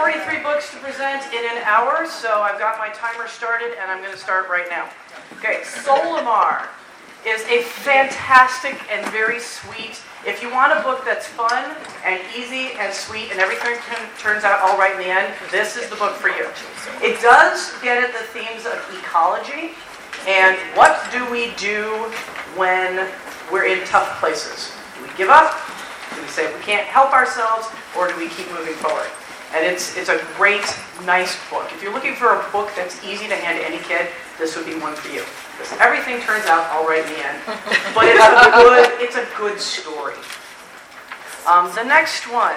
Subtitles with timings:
[0.00, 4.00] 43 books to present in an hour, so I've got my timer started and I'm
[4.00, 4.88] going to start right now.
[5.36, 6.68] Okay, Solimar
[7.26, 10.00] is a fantastic and very sweet.
[10.26, 13.76] If you want a book that's fun and easy and sweet and everything
[14.18, 16.48] turns out all right in the end, this is the book for you.
[17.06, 19.76] It does get at the themes of ecology
[20.26, 21.92] and what do we do
[22.56, 23.06] when
[23.52, 24.72] we're in tough places.
[24.96, 25.52] Do we give up?
[26.14, 27.68] Do we say we can't help ourselves?
[27.98, 29.10] Or do we keep moving forward?
[29.52, 30.64] And it's, it's a great,
[31.04, 31.70] nice book.
[31.72, 34.08] If you're looking for a book that's easy to hand to any kid,
[34.38, 35.24] this would be one for you.
[35.58, 37.38] Because everything turns out all right in the end.
[37.94, 40.14] But it's a good, it's a good story.
[41.48, 42.54] Um, the next one,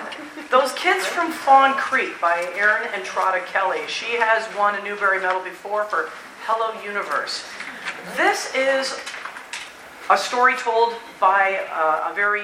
[0.52, 3.80] Those Kids from Fawn Creek by Erin Entrada Kelly.
[3.88, 6.10] She has won a Newbery Medal before for
[6.46, 7.44] Hello Universe.
[8.16, 9.00] This is
[10.10, 12.44] a story told by uh, a very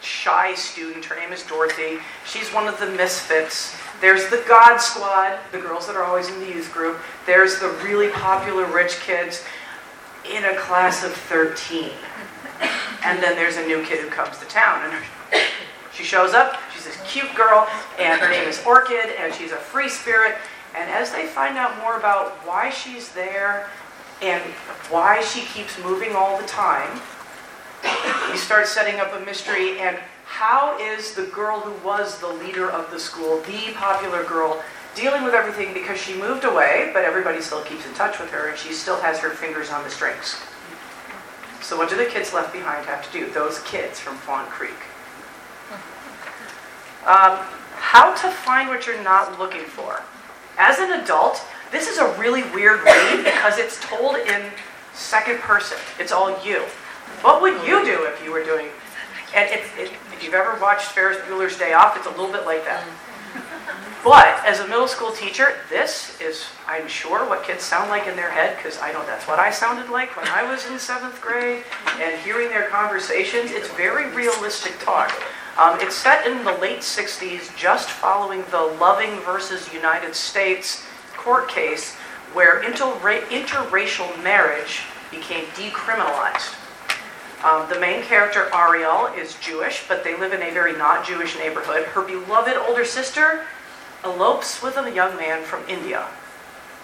[0.00, 1.04] shy student.
[1.04, 1.98] Her name is Dorothy.
[2.24, 3.76] She's one of the misfits.
[4.00, 6.98] There's the God Squad, the girls that are always in the youth group.
[7.24, 9.44] There's the really popular rich kids
[10.30, 11.90] in a class of 13.
[13.04, 14.90] And then there's a new kid who comes to town.
[14.90, 15.42] And
[15.92, 16.60] she shows up.
[16.74, 17.66] She's this cute girl,
[17.98, 20.36] and her name is Orchid, and she's a free spirit.
[20.74, 23.70] And as they find out more about why she's there
[24.20, 24.42] and
[24.90, 27.00] why she keeps moving all the time,
[28.30, 32.70] you start setting up a mystery and how is the girl who was the leader
[32.70, 34.62] of the school, the popular girl,
[34.94, 38.48] dealing with everything because she moved away, but everybody still keeps in touch with her
[38.48, 40.36] and she still has her fingers on the strings.
[41.60, 43.30] So what do the kids left behind have to do?
[43.30, 44.76] Those kids from Fawn Creek.
[47.06, 47.38] Um,
[47.76, 50.02] how to find what you're not looking for.
[50.58, 54.50] As an adult, this is a really weird read because it's told in
[54.94, 55.78] second person.
[55.98, 56.64] It's all you.
[57.26, 58.68] What would you do if you were doing?
[59.34, 62.86] And if you've ever watched Ferris Bueller's Day Off, it's a little bit like that.
[64.04, 68.14] But as a middle school teacher, this is, I'm sure, what kids sound like in
[68.14, 71.20] their head, because I know that's what I sounded like when I was in seventh
[71.20, 71.64] grade.
[71.98, 75.12] And hearing their conversations, it's very realistic talk.
[75.58, 81.48] Um, it's set in the late 60s, just following the Loving versus United States court
[81.48, 81.96] case,
[82.34, 86.54] where interra- interracial marriage became decriminalized.
[87.44, 91.36] Um, the main character, Ariel, is Jewish, but they live in a very not Jewish
[91.36, 91.84] neighborhood.
[91.84, 93.44] Her beloved older sister
[94.02, 96.06] elopes with a young man from India,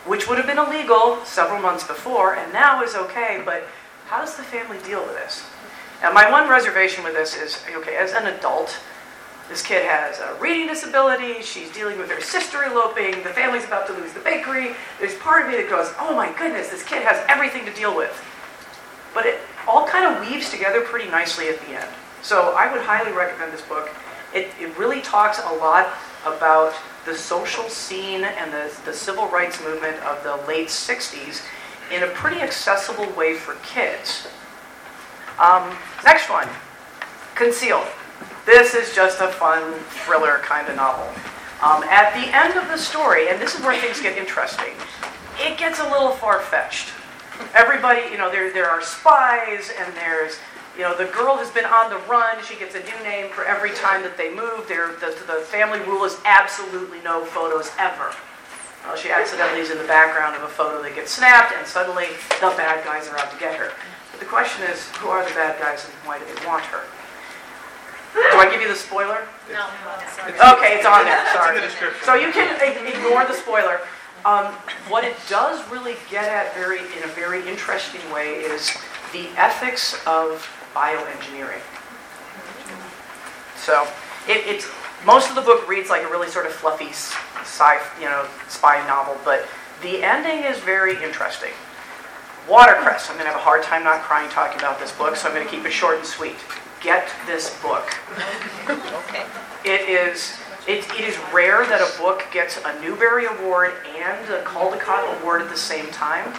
[0.04, 3.66] which would have been illegal several months before and now is okay, but
[4.06, 5.44] how does the family deal with this?
[6.02, 8.78] Now, my one reservation with this is okay, as an adult,
[9.48, 13.86] this kid has a reading disability, she's dealing with her sister eloping, the family's about
[13.86, 14.74] to lose the bakery.
[14.98, 17.96] There's part of me that goes, oh my goodness, this kid has everything to deal
[17.96, 18.22] with.
[19.14, 21.88] But it all kind of weaves together pretty nicely at the end.
[22.22, 23.90] So I would highly recommend this book.
[24.34, 25.88] It, it really talks a lot
[26.24, 26.74] about
[27.04, 31.42] the social scene and the, the civil rights movement of the late 60s
[31.92, 34.28] in a pretty accessible way for kids.
[35.38, 36.48] Um, next one
[37.34, 37.86] Concealed.
[38.44, 39.72] This is just a fun
[40.04, 41.08] thriller kind of novel.
[41.62, 44.74] Um, at the end of the story, and this is where things get interesting,
[45.38, 46.88] it gets a little far fetched
[47.54, 50.38] everybody, you know, there, there are spies and there's,
[50.76, 52.42] you know, the girl has been on the run.
[52.44, 54.66] She gets a new name for every time that they move.
[54.68, 58.14] There, the, the family rule is absolutely no photos ever.
[58.84, 62.06] Well, she accidentally is in the background of a photo that gets snapped, and suddenly
[62.42, 63.70] the bad guys are out to get her.
[64.10, 66.82] But the question is, who are the bad guys and why do they want her?
[68.12, 69.24] Do I give you the spoiler?
[69.48, 69.64] No.
[70.36, 70.58] No.
[70.58, 71.24] Okay, it's on there.
[71.32, 71.56] Sorry.
[72.04, 73.80] So you can ignore the spoiler.
[74.24, 74.46] Um,
[74.88, 78.70] what it does really get at very in a very interesting way is
[79.12, 81.62] the ethics of bioengineering.
[83.56, 83.86] So
[84.28, 84.70] it, it's
[85.04, 88.86] most of the book reads like a really sort of fluffy sci you know spy
[88.86, 89.48] novel, but
[89.82, 91.50] the ending is very interesting.
[92.48, 93.08] Watercress.
[93.08, 95.34] I'm going to have a hard time not crying talking about this book, so I'm
[95.34, 96.36] going to keep it short and sweet.
[96.80, 97.88] Get this book.
[98.68, 99.24] Okay.
[99.64, 104.42] It is it, it is rare that a book gets a Newbery Award and a
[104.42, 106.32] Caldecott Award at the same time.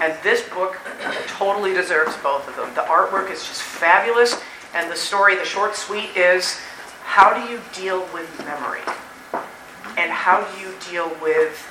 [0.00, 0.78] And this book
[1.26, 2.74] totally deserves both of them.
[2.74, 4.40] The artwork is just fabulous,
[4.74, 6.58] and the story, the short suite, is
[7.02, 8.80] how do you deal with memory?
[9.98, 11.68] And how do you deal with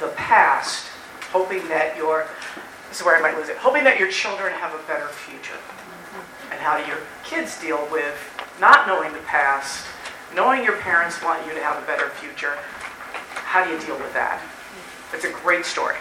[0.00, 0.86] the past,
[1.30, 2.26] hoping that your,
[2.88, 5.58] this is where I might lose it, hoping that your children have a better future?
[6.50, 8.16] And how do your kids deal with
[8.60, 9.86] not knowing the past
[10.34, 12.56] knowing your parents want you to have a better future,
[13.34, 14.40] how do you deal with that?
[15.12, 15.96] It's a great story.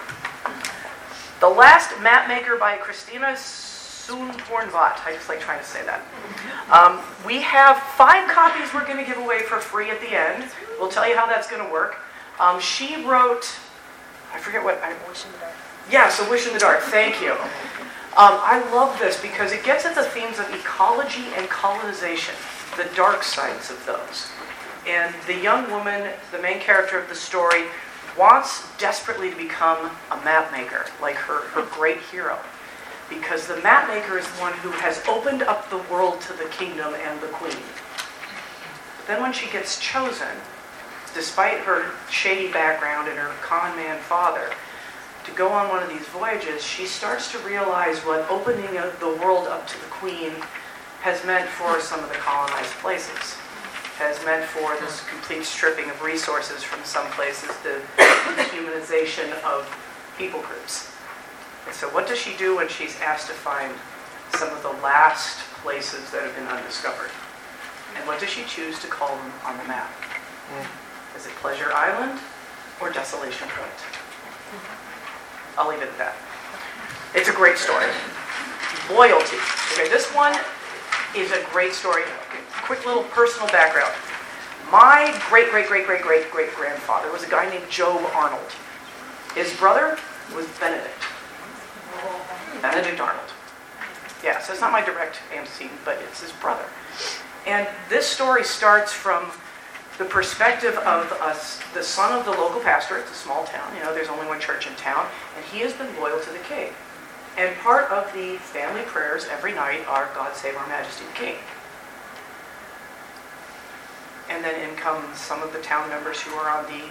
[1.39, 5.05] The Last Map Maker by Christina Soontornvat.
[5.05, 6.01] I just like trying to say that.
[6.71, 10.49] Um, we have five copies we're going to give away for free at the end.
[10.79, 11.97] We'll tell you how that's going to work.
[12.39, 13.45] Um, she wrote,
[14.33, 14.81] I forget what.
[14.83, 15.53] I, Wish in the dark.
[15.89, 16.81] Yes, A Wish in the Dark.
[16.81, 17.31] Thank you.
[18.17, 22.33] Um, I love this because it gets at the themes of ecology and colonization,
[22.77, 24.29] the dark sides of those.
[24.87, 27.65] And the young woman, the main character of the story,
[28.17, 32.37] wants desperately to become a map maker, like her, her great hero.
[33.09, 36.93] Because the map maker is one who has opened up the world to the kingdom
[36.93, 37.57] and the queen.
[38.97, 40.35] But then when she gets chosen,
[41.13, 44.49] despite her shady background and her con man father,
[45.25, 49.47] to go on one of these voyages, she starts to realize what opening the world
[49.47, 50.31] up to the queen
[51.05, 53.37] has meant for some of the colonized places,
[54.01, 57.77] has meant for this complete stripping of resources from some places, the
[58.41, 59.69] dehumanization of
[60.17, 60.89] people groups.
[61.69, 63.69] And so what does she do when she's asked to find
[64.33, 67.13] some of the last places that have been undiscovered?
[67.93, 69.93] And what does she choose to call them on the map?
[70.49, 70.65] Hmm.
[71.15, 72.17] Is it Pleasure Island
[72.81, 73.77] or Desolation Point?
[75.53, 76.17] I'll leave it at that.
[77.13, 77.85] It's a great story.
[78.89, 79.37] Loyalty.
[79.77, 80.33] Okay, this one
[81.15, 82.03] is a great story.
[82.63, 83.93] Quick little personal background.
[84.71, 88.51] My great, great, great, great, great, great grandfather was a guy named Job Arnold.
[89.33, 89.97] His brother
[90.35, 91.03] was Benedict.
[92.61, 93.29] Benedict Arnold.
[94.23, 96.65] Yeah, so it's not my direct antecedent, but it's his brother.
[97.45, 99.31] And this story starts from
[99.97, 102.97] the perspective of us, the son of the local pastor.
[102.97, 105.05] It's a small town, you know, there's only one church in town,
[105.37, 106.73] and he has been loyal to the king.
[107.37, 111.35] And part of the family prayers every night are God save our majesty the king.
[114.29, 116.81] And then in come some of the town members who are on the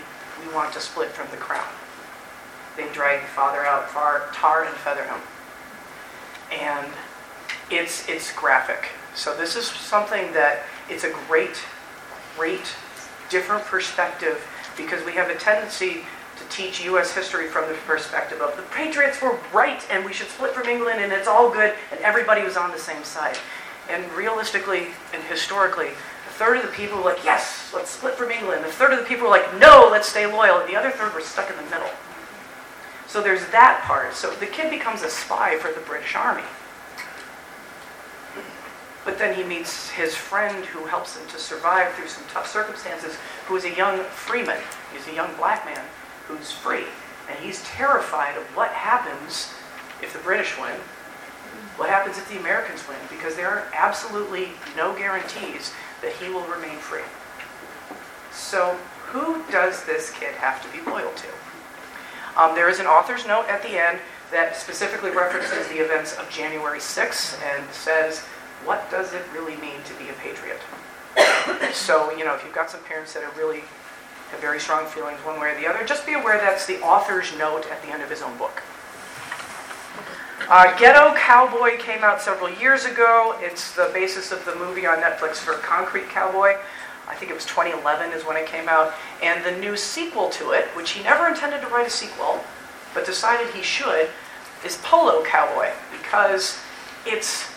[0.44, 1.68] we want to split from the crown.
[2.76, 5.20] They drag the father out, far, tar and feather him.
[6.52, 6.88] And
[7.70, 8.90] it's it's graphic.
[9.14, 11.56] So this is something that it's a great,
[12.36, 12.74] great
[13.30, 16.04] different perspective because we have a tendency
[16.36, 17.14] to teach U.S.
[17.14, 21.00] history from the perspective of the Patriots were right and we should split from England
[21.00, 23.36] and it's all good and everybody was on the same side.
[23.88, 28.30] And realistically and historically, a third of the people were like, yes, let's split from
[28.30, 28.64] England.
[28.64, 30.58] A third of the people were like, no, let's stay loyal.
[30.58, 31.90] And the other third were stuck in the middle.
[33.06, 34.14] So there's that part.
[34.14, 36.42] So the kid becomes a spy for the British Army.
[39.04, 43.16] But then he meets his friend who helps him to survive through some tough circumstances,
[43.46, 44.56] who is a young freeman.
[44.94, 45.84] He's a young black man
[46.26, 46.84] who's free.
[47.28, 49.52] And he's terrified of what happens
[50.02, 50.76] if the British win,
[51.76, 55.72] what happens if the Americans win, because there are absolutely no guarantees
[56.02, 57.06] that he will remain free.
[58.32, 58.76] So,
[59.06, 61.28] who does this kid have to be loyal to?
[62.36, 63.98] Um, there is an author's note at the end
[64.32, 68.24] that specifically references the events of January 6th and says,
[68.64, 70.60] what does it really mean to be a patriot?
[71.72, 73.62] so, you know, if you've got some parents that are really
[74.34, 77.36] have very strong feelings one way or the other, just be aware that's the author's
[77.38, 78.62] note at the end of his own book.
[80.48, 83.34] Uh, Ghetto Cowboy came out several years ago.
[83.38, 86.56] It's the basis of the movie on Netflix for Concrete Cowboy.
[87.08, 88.92] I think it was 2011 is when it came out.
[89.22, 92.44] And the new sequel to it, which he never intended to write a sequel,
[92.92, 94.08] but decided he should,
[94.64, 96.58] is Polo Cowboy because
[97.06, 97.50] it's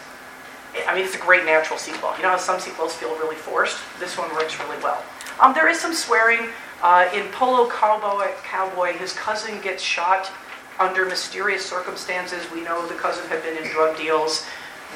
[0.87, 2.15] I mean, it's a great natural sequel.
[2.17, 3.79] You know how some sequels feel really forced?
[3.99, 5.03] This one works really well.
[5.39, 6.49] Um, there is some swearing.
[6.81, 10.31] Uh, in Polo Cowboy, Cowboy, his cousin gets shot
[10.79, 12.45] under mysterious circumstances.
[12.51, 14.45] We know the cousin had been in drug deals.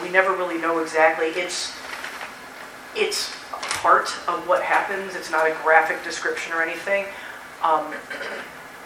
[0.01, 1.27] We never really know exactly.
[1.27, 1.75] It's
[2.95, 5.15] it's part of what happens.
[5.15, 7.05] It's not a graphic description or anything.
[7.63, 7.85] Um,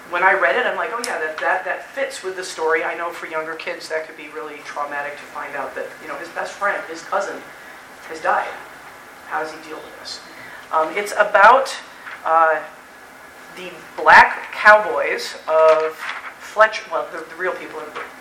[0.10, 2.84] when I read it, I'm like, oh yeah, that, that, that fits with the story.
[2.84, 6.08] I know for younger kids that could be really traumatic to find out that, you
[6.08, 7.41] know, his best friend, his cousin,
[8.08, 8.48] has died.
[9.27, 10.22] How does he deal with this?
[10.72, 11.75] Um, it's about
[12.24, 12.62] uh,
[13.55, 15.93] the black cowboys of
[16.39, 17.79] Fletcher, well, the, the real people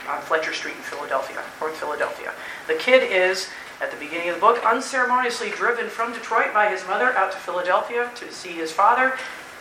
[0.09, 2.33] on Fletcher Street in Philadelphia, North Philadelphia.
[2.67, 3.49] The kid is,
[3.81, 7.39] at the beginning of the book, unceremoniously driven from Detroit by his mother out to
[7.39, 9.17] Philadelphia to see his father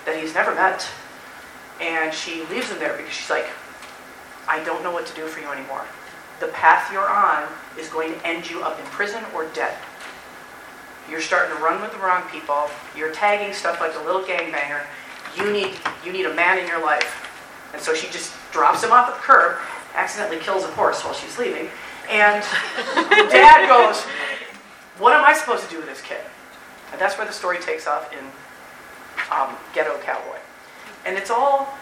[0.06, 0.88] that he's never met
[1.82, 3.48] and she leaves him there because she's like,
[4.48, 5.86] I don't know what to do for you anymore.
[6.40, 7.48] The path you're on
[7.80, 9.78] is going to end you up in prison or dead.
[11.10, 12.70] You're starting to run with the wrong people.
[12.96, 14.84] You're tagging stuff like a little gangbanger.
[15.38, 15.76] You need,
[16.06, 17.30] you need a man in your life.
[17.74, 19.58] And so she just drops him off at the curb,
[19.96, 21.70] accidentally kills a horse while she's leaving.
[22.10, 22.44] And
[23.30, 24.04] dad goes,
[25.00, 26.22] What am I supposed to do with this kid?
[26.92, 28.24] And that's where the story takes off in
[29.32, 30.38] um, Ghetto Cowboy.
[31.06, 31.74] And it's all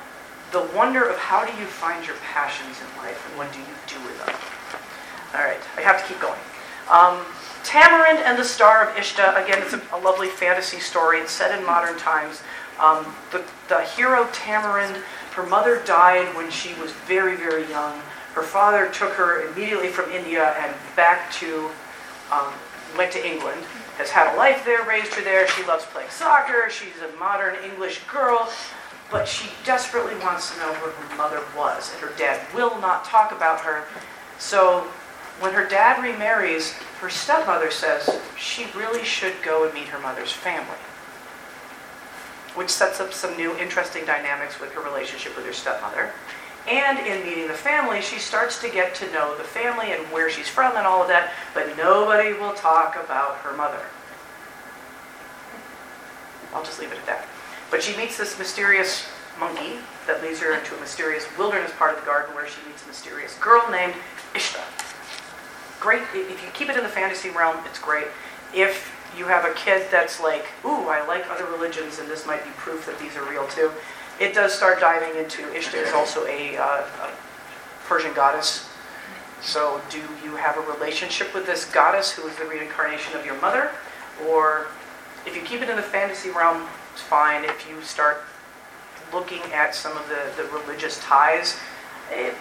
[0.51, 3.65] the wonder of how do you find your passions in life and what do you
[3.88, 4.36] do with them.
[5.34, 6.39] All right, I have to keep going.
[6.89, 7.24] Um,
[7.63, 11.20] Tamarind and the Star of Ishta, again, it's a, a lovely fantasy story.
[11.20, 12.41] It's set in modern times.
[12.82, 14.98] Um, the, the hero Tamarind,
[15.34, 18.02] her mother died when she was very, very young.
[18.34, 21.70] Her father took her immediately from India and back to,
[22.32, 22.52] um,
[22.98, 23.62] went to England,
[23.98, 25.48] has had a life there, raised her there.
[25.48, 26.70] She loves playing soccer.
[26.70, 28.52] She's a modern English girl,
[29.12, 33.06] but she desperately wants to know where her mother was, and her dad will not
[33.06, 33.84] talk about her.
[34.40, 34.88] So
[35.40, 40.32] when her dad remarries, her stepmother says she really should go and meet her mother's
[40.32, 40.78] family,
[42.55, 46.12] which sets up some new interesting dynamics with her relationship with her stepmother.
[46.67, 50.29] And in meeting the family, she starts to get to know the family and where
[50.29, 53.81] she's from and all of that, but nobody will talk about her mother.
[56.53, 57.27] I'll just leave it at that.
[57.72, 59.08] But she meets this mysterious
[59.39, 62.84] monkey that leads her into a mysterious wilderness part of the garden where she meets
[62.84, 63.93] a mysterious girl named
[64.34, 64.62] Ishta.
[65.79, 68.08] Great, if you keep it in the fantasy realm, it's great.
[68.53, 72.44] If you have a kid that's like, ooh, I like other religions and this might
[72.44, 73.72] be proof that these are real too,
[74.20, 77.12] it does start diving into Ishtar is also a, uh, a
[77.86, 78.70] Persian goddess.
[79.41, 83.39] So, do you have a relationship with this goddess who is the reincarnation of your
[83.41, 83.72] mother?
[84.27, 84.68] Or
[85.25, 87.44] if you keep it in the fantasy realm, it's fine.
[87.44, 88.24] If you start
[89.12, 91.58] looking at some of the, the religious ties,
[92.12, 92.36] it,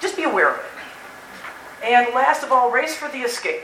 [0.00, 1.84] just be aware of it.
[1.84, 3.62] And last of all, Race for the Escape.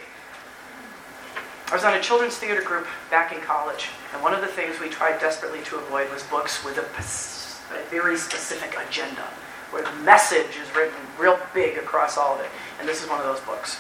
[1.70, 4.80] I was on a children's theater group back in college, and one of the things
[4.80, 6.84] we tried desperately to avoid was books with a
[7.74, 9.22] a very specific agenda
[9.70, 12.50] where the message is written real big across all of it.
[12.80, 13.78] And this is one of those books.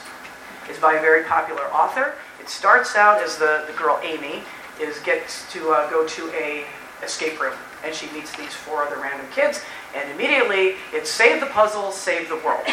[0.68, 2.14] It's by a very popular author.
[2.40, 4.44] It starts out as the, the girl Amy
[4.80, 6.64] is gets to uh, go to a
[7.02, 9.64] escape room and she meets these four other random kids
[9.96, 12.64] and immediately it's save the puzzle, save the world.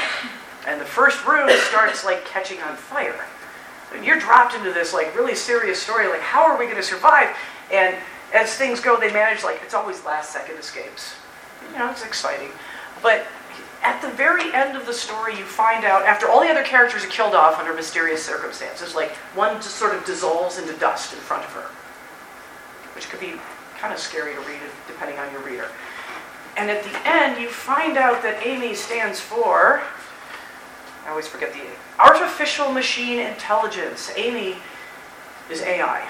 [0.67, 3.25] And the first room starts like catching on fire.
[3.93, 6.83] And you're dropped into this like really serious story, like how are we going to
[6.83, 7.35] survive?
[7.71, 7.95] And
[8.33, 11.15] as things go, they manage like it's always last second escapes.
[11.71, 12.49] You know, it's exciting.
[13.01, 13.25] But
[13.83, 17.05] at the very end of the story, you find out after all the other characters
[17.05, 21.19] are killed off under mysterious circumstances, like one just sort of dissolves into dust in
[21.19, 21.69] front of her,
[22.95, 23.33] which could be
[23.77, 25.69] kind of scary to read depending on your reader.
[26.57, 29.83] And at the end, you find out that Amy stands for,
[31.07, 31.61] I always forget the
[31.99, 34.11] artificial machine intelligence.
[34.17, 34.57] Amy
[35.49, 36.05] is AI.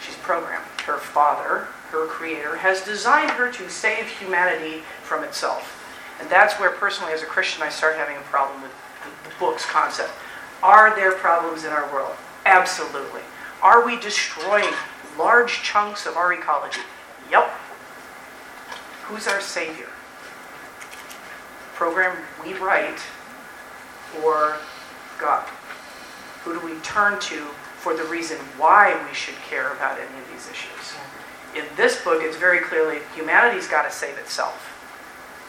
[0.00, 5.84] She's programmed her father, her creator, has designed her to save humanity from itself.
[6.18, 8.72] And that's where, personally, as a Christian, I start having a problem with
[9.04, 10.10] the, the book's concept.
[10.62, 12.16] Are there problems in our world?
[12.46, 13.20] Absolutely.
[13.62, 14.72] Are we destroying
[15.18, 16.80] large chunks of our ecology?
[17.30, 17.50] Yep.
[19.04, 19.90] Who's our savior?
[21.74, 22.98] Program we write
[24.22, 24.56] or
[25.20, 25.46] God?
[26.44, 27.46] Who do we turn to
[27.78, 30.94] for the reason why we should care about any of these issues.
[31.56, 34.74] In this book, it's very clearly humanity's got to save itself.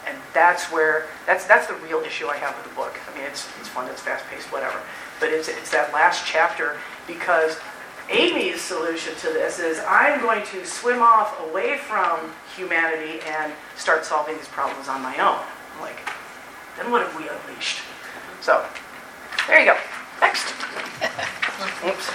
[0.06, 2.96] And that's where, that's, that's the real issue I have with the book.
[3.10, 4.80] I mean, it's, it's fun, it's fast paced, whatever.
[5.18, 7.58] But it's, it's that last chapter because
[8.08, 14.04] Amy's solution to this is I'm going to swim off away from humanity and start
[14.04, 15.44] solving these problems on my own.
[15.74, 15.98] I'm like,
[16.78, 17.82] then what have we unleashed?
[18.40, 18.64] So,
[19.46, 19.76] there you go.
[20.20, 20.48] Next.
[21.84, 22.10] Oops.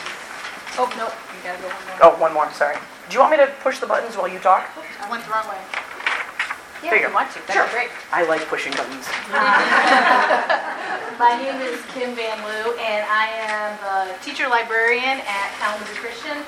[0.78, 1.98] Oh, no, you gotta go one more.
[2.02, 2.78] Oh, one more, sorry.
[3.10, 4.68] Do you want me to push the buttons while you talk?
[5.02, 5.58] I went the wrong way.
[6.82, 7.08] There Yeah, you if go.
[7.10, 7.46] you want to, Sure.
[7.48, 7.90] that'd be great.
[8.12, 9.08] I like pushing buttons.
[11.18, 13.78] My name is Kim Van Loo, and I am
[14.12, 16.44] a teacher librarian at Kalamazoo Christian,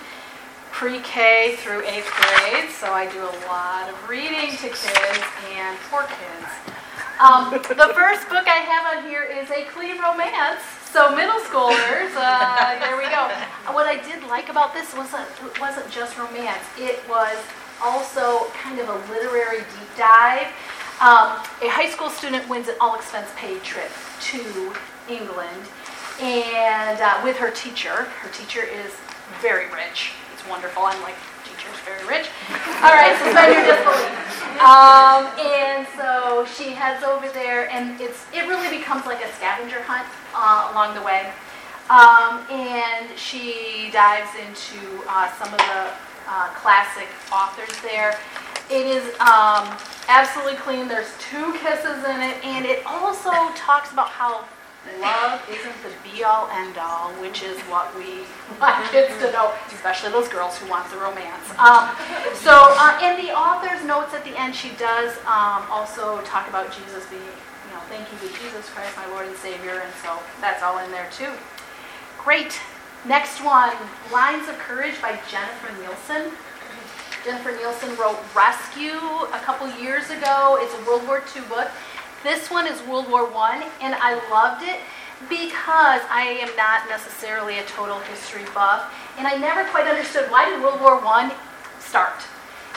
[0.71, 5.23] pre-K through eighth grade, so I do a lot of reading to kids
[5.55, 6.76] and for kids.
[7.19, 10.61] Um, the first book I have on here is a clean romance,
[10.93, 13.25] so middle schoolers, uh, here we go.
[13.73, 17.37] What I did like about this wasn't it wasn't just romance; it was
[17.81, 20.45] also kind of a literary deep dive.
[21.01, 23.89] Um, a high school student wins an all-expense paid trip
[24.29, 24.73] to
[25.09, 25.65] England,
[26.21, 28.05] and uh, with her teacher.
[28.21, 28.93] Her teacher is
[29.41, 30.13] very rich.
[30.33, 30.83] It's wonderful.
[30.83, 31.17] I'm like,
[31.67, 32.29] teacher's very rich.
[32.81, 34.27] All right, suspend your disbelief.
[34.61, 39.81] Um, and so she heads over there, and it's it really becomes like a scavenger
[39.83, 41.31] hunt uh, along the way.
[41.89, 45.91] Um, and she dives into uh, some of the
[46.27, 48.17] uh, classic authors there.
[48.69, 49.77] It is um,
[50.09, 50.87] absolutely clean.
[50.87, 54.43] There's two kisses in it, and it also talks about how
[54.99, 58.25] love isn't the be all end all, which is what we
[58.61, 61.47] want kids to know, especially those girls who want the romance.
[61.59, 61.91] Um,
[62.33, 66.71] so, uh, in the author's notes at the end, she does um, also talk about
[66.71, 70.19] Jesus being, you know, thank you to Jesus Christ, my Lord and Savior, and so
[70.41, 71.31] that's all in there too.
[72.23, 72.59] Great.
[73.05, 73.73] Next one,
[74.11, 76.31] Lines of Courage by Jennifer Nielsen.
[77.23, 78.99] Jennifer Nielsen wrote Rescue
[79.33, 80.57] a couple years ago.
[80.61, 81.69] It's a World War II book.
[82.23, 84.79] This one is World War I, and I loved it
[85.29, 90.49] because I am not necessarily a total history buff, and I never quite understood why
[90.49, 91.33] did World War I
[91.79, 92.25] start.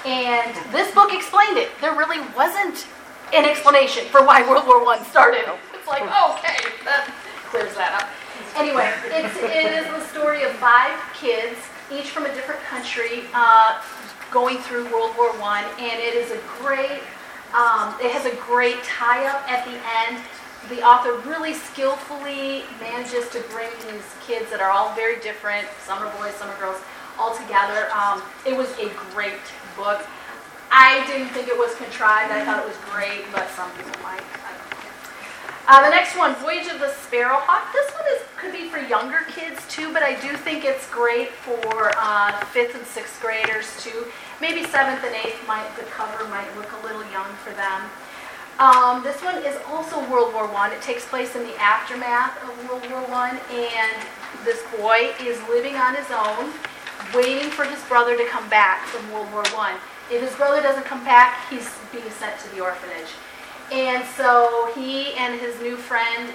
[0.05, 1.71] And this book explained it.
[1.81, 2.87] There really wasn't
[3.35, 5.45] an explanation for why World War I started.
[5.75, 7.13] It's like, okay, that
[7.49, 8.09] clears that up.
[8.57, 11.59] Anyway, it's, it is the story of five kids,
[11.93, 13.81] each from a different country, uh,
[14.31, 17.03] going through World War I, and it is a great,
[17.55, 19.77] um, it has a great tie-up at the
[20.07, 20.23] end.
[20.69, 25.99] The author really skillfully manages to bring these kids that are all very different, some
[25.99, 26.79] are boys, some are girls,
[27.19, 27.91] all together.
[27.91, 29.41] Um, it was a great
[29.77, 30.07] book.
[30.71, 32.31] I didn't think it was contrived.
[32.31, 34.23] I thought it was great, but some people might.
[35.71, 37.73] Uh, the next one, Voyage of the Sparrowhawk.
[37.73, 41.31] This one is could be for younger kids too, but I do think it's great
[41.31, 44.11] for uh, fifth and sixth graders too.
[44.41, 47.87] Maybe seventh and eighth might the cover might look a little young for them.
[48.59, 50.73] Um, this one is also World War One.
[50.73, 53.95] It takes place in the aftermath of World War One, and
[54.45, 56.51] this boy is living on his own,
[57.15, 59.77] waiting for his brother to come back from World War One.
[60.11, 63.15] If his brother doesn't come back, he's being sent to the orphanage.
[63.73, 66.33] And so he and his new friend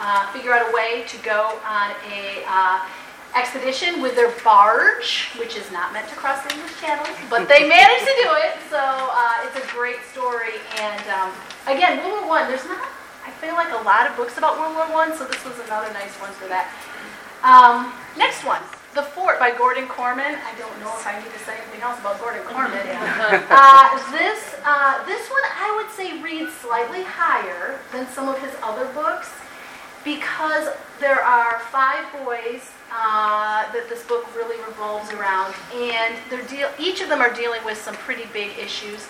[0.00, 2.86] uh, figure out a way to go on a uh,
[3.34, 7.68] expedition with their barge, which is not meant to cross the English Channel, but they
[7.68, 8.54] managed to do it.
[8.70, 10.62] So uh, it's a great story.
[10.78, 11.32] And um,
[11.66, 12.48] again, World War One.
[12.48, 12.86] There's not,
[13.26, 15.92] I feel like a lot of books about World War One, so this was another
[15.92, 16.70] nice one for that.
[17.42, 18.62] Um, next one.
[18.94, 20.38] The Fort by Gordon Korman.
[20.38, 22.86] I don't know if I need to say anything else about Gordon Korman.
[23.50, 28.52] uh, this, uh, this one I would say reads slightly higher than some of his
[28.62, 29.32] other books
[30.04, 30.68] because
[31.00, 37.00] there are five boys uh, that this book really revolves around, and they're deal- each
[37.00, 39.06] of them are dealing with some pretty big issues.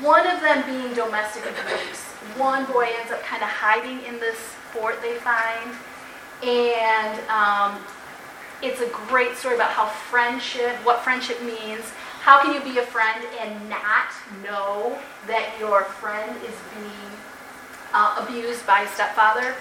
[0.00, 2.00] One of them being domestic abuse.
[2.40, 4.38] One boy ends up kind of hiding in this
[4.72, 5.76] fort they find,
[6.42, 7.78] and um,
[8.62, 11.84] it's a great story about how friendship, what friendship means.
[12.20, 17.10] How can you be a friend and not know that your friend is being
[17.92, 19.56] uh, abused by a stepfather?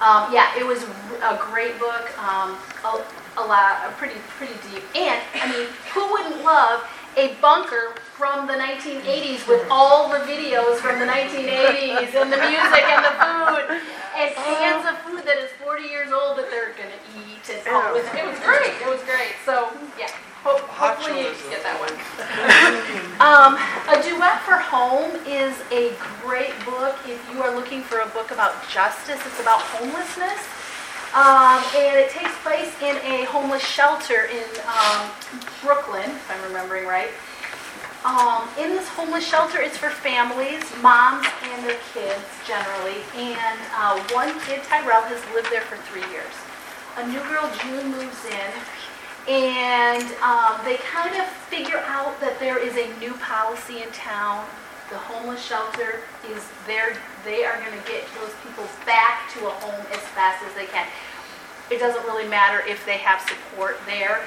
[0.00, 0.84] Um, yeah, it was
[1.22, 2.10] a great book.
[2.18, 3.04] Um, a,
[3.36, 4.84] a lot, a pretty, pretty deep.
[4.96, 6.82] And I mean, who wouldn't love
[7.16, 12.84] a bunker from the 1980s with all the videos from the 1980s and the music
[12.88, 13.80] and the food
[14.16, 17.25] and cans of food that is 40 years old that they're gonna eat.
[17.50, 18.74] And oh, it, was, it was great.
[18.82, 19.34] It was great.
[19.44, 20.10] So yeah,
[20.42, 21.94] ho- hopefully you get that one.
[23.22, 23.54] um,
[23.86, 28.30] a duet for home is a great book if you are looking for a book
[28.30, 29.20] about justice.
[29.24, 30.42] It's about homelessness.
[31.14, 35.08] Um, and it takes place in a homeless shelter in um,
[35.62, 37.10] Brooklyn, if I'm remembering right.
[38.04, 43.02] Um, in this homeless shelter, it's for families, moms and their kids generally.
[43.16, 46.34] And uh, one kid, Tyrell, has lived there for three years.
[46.96, 52.58] A new girl, June, moves in, and um, they kind of figure out that there
[52.58, 54.46] is a new policy in town.
[54.88, 56.96] The homeless shelter is there.
[57.24, 60.66] They are going to get those people back to a home as fast as they
[60.66, 60.86] can.
[61.70, 64.22] It doesn't really matter if they have support there.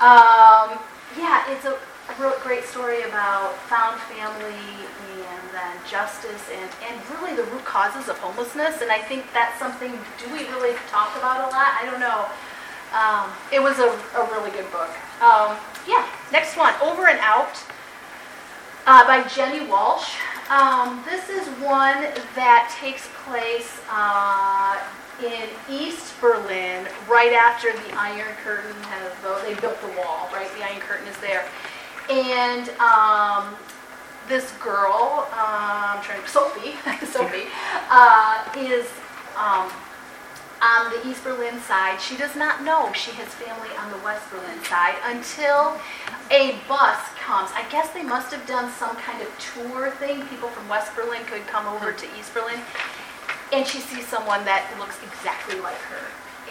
[0.00, 0.80] Um,
[1.18, 1.78] yeah, it's a
[2.18, 4.58] a great story about found family
[5.52, 8.82] then justice and, and really the root causes of homelessness.
[8.82, 11.72] And I think that's something, do we really talk about a lot?
[11.80, 12.26] I don't know.
[12.92, 14.90] Um, it was a, a really good book.
[15.22, 17.54] Um, yeah, next one, Over and Out
[18.86, 20.16] uh, by Jenny Walsh.
[20.50, 22.02] Um, this is one
[22.34, 24.82] that takes place uh,
[25.22, 29.12] in East Berlin right after the Iron Curtain has,
[29.44, 30.50] they built the wall, right?
[30.56, 31.46] The Iron Curtain is there.
[32.10, 33.54] And um,
[34.30, 37.50] this girl, I'm trying to, Sophie, Sophie,
[37.90, 38.86] uh, is
[39.36, 39.68] um,
[40.62, 42.00] on the East Berlin side.
[42.00, 45.74] She does not know she has family on the West Berlin side until
[46.30, 47.50] a bus comes.
[47.58, 50.22] I guess they must have done some kind of tour thing.
[50.28, 52.60] People from West Berlin could come over to East Berlin.
[53.52, 56.06] And she sees someone that looks exactly like her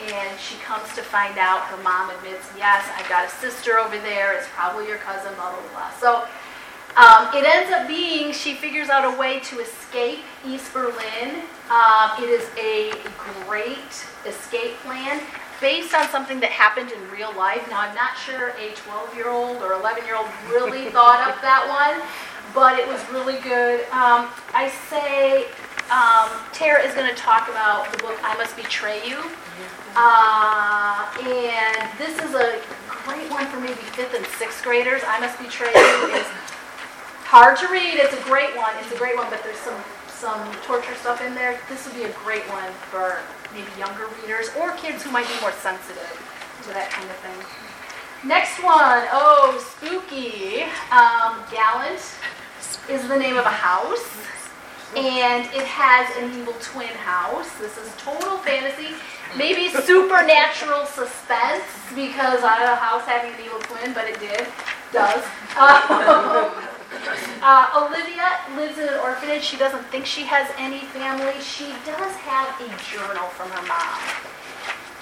[0.08, 3.98] and she comes to find out her mom admits, yes, I've got a sister over
[3.98, 5.92] there, it's probably your cousin, blah, blah, blah.
[6.00, 6.26] So
[6.96, 11.44] um, it ends up being she figures out a way to escape East Berlin.
[11.70, 12.92] Um, it is a
[13.46, 15.22] great escape plan
[15.62, 17.68] based on something that happened in real life.
[17.70, 21.42] Now, I'm not sure a 12 year old or 11 year old really thought up
[21.42, 22.06] that one,
[22.54, 23.82] but it was really good.
[23.92, 25.48] Um, I say
[25.92, 29.20] um, Tara is going to talk about the book I Must Betray You.
[29.96, 35.02] Uh, and this is a great one for maybe fifth and sixth graders.
[35.06, 36.28] I Must Betray You is
[37.30, 37.94] hard to read.
[38.02, 38.74] It's a great one.
[38.82, 39.78] It's a great one, but there's some
[40.10, 41.62] some torture stuff in there.
[41.70, 43.22] This would be a great one for
[43.54, 46.10] maybe younger readers or kids who might be more sensitive
[46.66, 47.40] to that kind of thing.
[48.28, 50.66] Next one, oh, spooky.
[50.92, 52.02] Um, Gallant
[52.90, 54.10] is the name of a house,
[54.98, 57.48] and it has an evil twin house.
[57.60, 58.98] This is total fantasy,
[59.38, 61.64] maybe supernatural suspense
[61.94, 64.48] because I don't know house having an evil twin, but it did,
[64.92, 65.24] does.
[65.60, 66.69] Um,
[67.42, 69.44] uh, Olivia lives in an orphanage.
[69.44, 71.34] She doesn't think she has any family.
[71.42, 74.00] She does have a journal from her mom.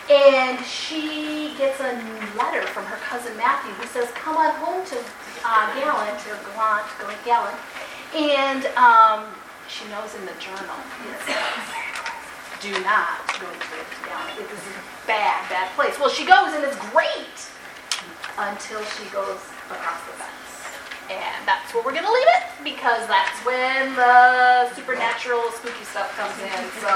[0.09, 1.91] And she gets a
[2.37, 4.97] letter from her cousin Matthew who says, come on home to
[5.43, 7.57] uh, Gallant, or Gallant, going Gallant.
[8.15, 9.27] And um,
[9.67, 10.79] she knows in the journal
[11.11, 11.43] it says,
[12.61, 14.39] do not go to Gallant.
[14.39, 15.99] It is a bad, bad place.
[15.99, 17.37] Well, she goes and it's great
[18.37, 20.46] until she goes across the fence.
[21.09, 26.11] And that's where we're going to leave it because that's when the supernatural spooky stuff
[26.17, 26.63] comes in.
[26.83, 26.91] So,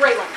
[0.00, 0.28] great one.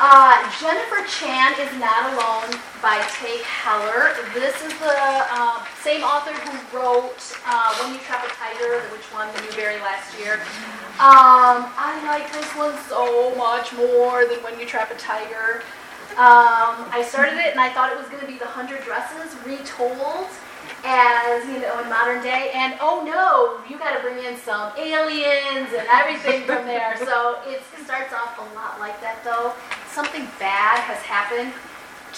[0.00, 4.14] Uh, Jennifer Chan is Not Alone by Tae Keller.
[4.32, 9.12] This is the uh, same author who wrote uh, When You Trap a Tiger, which
[9.12, 10.34] won the Newbery last year.
[11.02, 15.62] Um, I like this one so much more than When You Trap a Tiger.
[16.14, 19.34] Um, I started it and I thought it was going to be The Hundred Dresses
[19.44, 20.30] retold
[20.84, 22.50] as you know in modern day.
[22.54, 26.96] And oh no you got to bring in some aliens and everything from there.
[26.98, 29.52] So it starts off a lot like that though.
[29.90, 31.52] Something bad has happened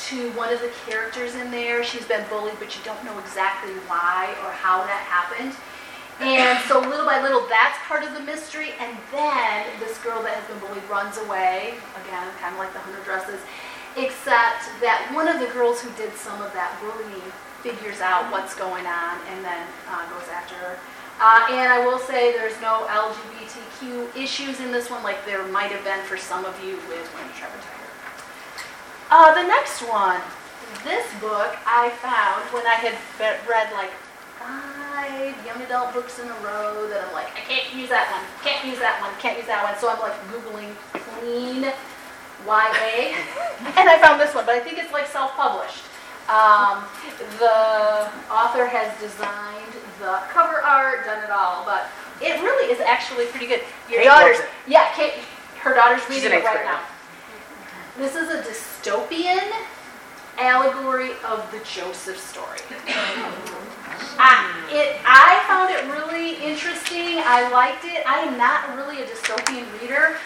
[0.08, 1.82] to one of the characters in there.
[1.84, 5.54] She's been bullied but you don't know exactly why or how that happened.
[6.20, 8.76] And so little by little that's part of the mystery.
[8.78, 11.74] And then this girl that has been bullied runs away.
[12.04, 13.40] Again kind of like the hundred dresses.
[13.96, 18.54] Except that one of the girls who did some of that bullying figures out what's
[18.54, 20.78] going on and then uh, goes after her.
[21.20, 25.70] Uh, and I will say there's no LGBTQ issues in this one like there might
[25.70, 27.60] have been for some of you with When a Tiger.
[29.10, 30.20] Uh, the next one,
[30.84, 32.96] this book I found when I had
[33.46, 33.90] read like
[34.40, 38.24] five young adult books in a row that I'm like, I can't use that one,
[38.40, 39.76] can't use that one, can't use that one.
[39.76, 40.72] So I'm like Googling
[41.20, 41.68] clean
[42.48, 43.12] YA.
[43.76, 45.89] and I found this one, but I think it's like self-published.
[46.30, 46.84] Um,
[47.42, 51.90] the author has designed the cover art, done it all, but
[52.22, 53.62] it really is actually pretty good.
[53.90, 54.38] Your Kate daughter's,
[54.68, 55.14] yeah, Kate,
[55.58, 56.80] her daughter's She's reading it right now.
[57.98, 59.50] This is a dystopian
[60.38, 62.60] allegory of the Joseph story.
[64.16, 67.18] I, it, I found it really interesting.
[67.18, 68.06] I liked it.
[68.06, 70.16] I am not really a dystopian reader,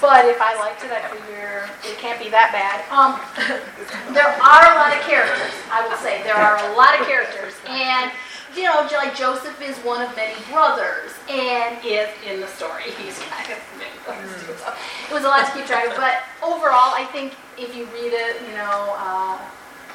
[0.00, 2.84] but if I liked it, I figure it can't be that bad.
[2.88, 3.20] Um,
[4.14, 6.22] there are a lot of characters, I will say.
[6.22, 7.54] There are a lot of characters.
[7.68, 8.10] And,
[8.56, 12.90] you know, like Joseph is one of many brothers and is in the story.
[13.02, 15.96] He's kind of many brothers it was a lot to keep track of.
[15.96, 19.38] But overall, I think if you read it, you know, uh,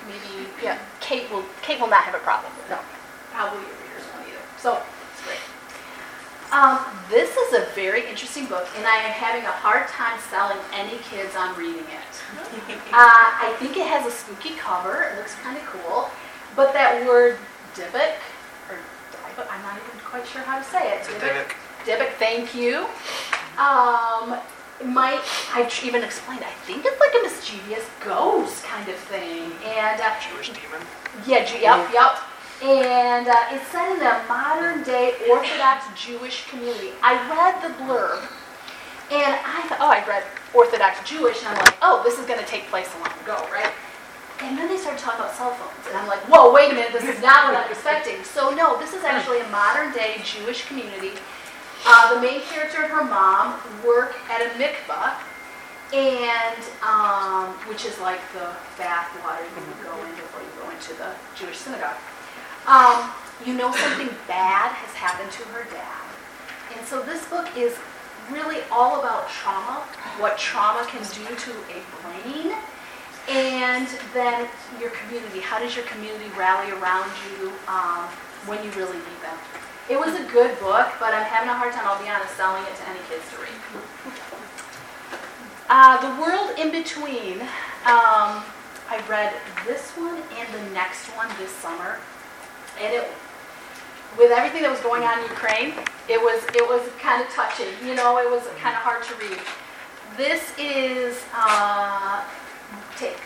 [0.06, 2.78] maybe, yeah, Kate will, Kate will not have a problem with it.
[2.78, 2.80] No,
[3.32, 4.46] probably your readers won't either.
[4.60, 4.82] So.
[6.52, 10.58] Um, this is a very interesting book, and I am having a hard time selling
[10.74, 12.16] any kids on reading it.
[12.92, 15.04] Uh, I think it has a spooky cover.
[15.04, 16.10] It looks kind of cool.
[16.56, 17.38] But that word
[17.76, 18.18] Dybbuk,
[18.70, 18.78] or
[19.14, 21.04] Dybbuk, I'm not even quite sure how to say it.
[21.04, 21.54] Dybbuk.
[21.86, 22.86] Dybbuk, thank you.
[23.62, 24.40] Um,
[24.94, 25.22] might,
[25.54, 29.52] I tr- even explained, I think it's like a mischievous ghost kind of thing.
[29.66, 30.82] And uh, Jewish demon.
[31.28, 32.18] yeah, Ju- yep, yep.
[32.62, 36.92] And uh, it's set in a modern day Orthodox Jewish community.
[37.02, 38.28] I read the blurb
[39.12, 42.40] and I thought, oh, I read Orthodox Jewish, and I'm like, oh, this is going
[42.40, 43.74] to take place a long ago, right?
[44.42, 46.94] And then they started talking about cell phones, and I'm like, whoa, wait a minute,
[46.94, 48.24] this is not what I'm expecting.
[48.24, 51.18] So, no, this is actually a modern day Jewish community.
[51.86, 55.18] Uh, the main character and her mom work at a mikvah,
[55.92, 60.94] and um, which is like the bath water you go in before you go into
[61.02, 61.98] the Jewish synagogue.
[62.68, 63.12] Um,
[63.46, 66.06] you know something bad has happened to her dad.
[66.76, 67.78] And so this book is
[68.32, 69.82] really all about trauma,
[70.20, 72.54] what trauma can do to a brain,
[73.28, 74.48] and then
[74.80, 75.40] your community.
[75.40, 78.06] How does your community rally around you um,
[78.46, 79.38] when you really need them?
[79.90, 82.64] It was a good book, but I'm having a hard time, I'll be honest, selling
[82.64, 83.50] it to any kids to read.
[85.70, 87.42] Uh, the World in Between.
[87.86, 88.42] Um,
[88.90, 89.34] I read
[89.66, 92.00] this one and the next one this summer.
[92.82, 93.08] And it,
[94.18, 95.74] with everything that was going on in Ukraine,
[96.08, 97.68] it was it was kind of touching.
[97.86, 99.40] You know, it was kind of hard to read.
[100.18, 102.24] This is uh,
[102.98, 103.18] take,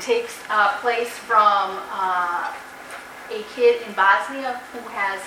[0.00, 2.52] takes uh, place from uh,
[3.30, 5.20] a kid in Bosnia who has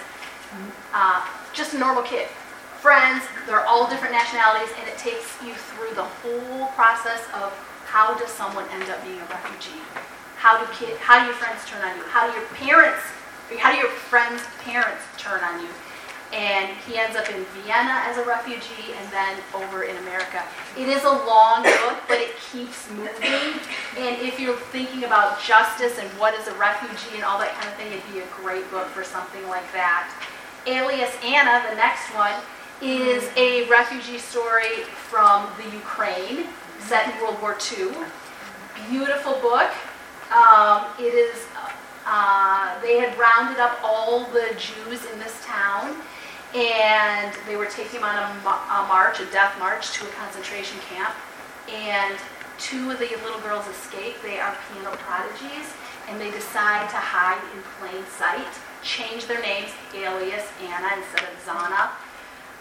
[0.94, 2.28] uh, just a normal kid.
[2.82, 7.52] Friends, they're all different nationalities, and it takes you through the whole process of
[7.86, 9.82] how does someone end up being a refugee?
[10.38, 12.04] How do kid, how do your friends turn on you?
[12.04, 13.04] How do your parents,
[13.58, 15.70] how do your friends' parents turn on you?
[16.32, 20.44] And he ends up in Vienna as a refugee and then over in America.
[20.78, 23.58] It is a long book, but it keeps moving.
[23.98, 27.68] And if you're thinking about justice and what is a refugee and all that kind
[27.68, 30.06] of thing, it'd be a great book for something like that.
[30.68, 32.34] Alias Anna, the next one,
[32.82, 36.46] is a refugee story from the Ukraine,
[36.80, 37.92] set in World War II.
[38.90, 39.72] Beautiful book.
[40.32, 41.48] Um, it is,
[42.10, 45.96] uh, they had rounded up all the Jews in this town
[46.56, 50.80] and they were taking them on a, a march, a death march to a concentration
[50.90, 51.14] camp.
[51.70, 52.18] And
[52.58, 54.16] two of the little girls escape.
[54.24, 55.70] They are piano prodigies
[56.10, 58.50] and they decide to hide in plain sight,
[58.82, 61.94] change their names, alias Anna instead of Zana.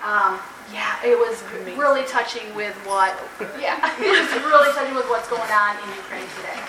[0.05, 0.39] Um,
[0.73, 1.43] yeah, it was
[1.77, 3.17] really touching with what,
[3.59, 6.61] yeah, it was really touching with what's going on in Ukraine today.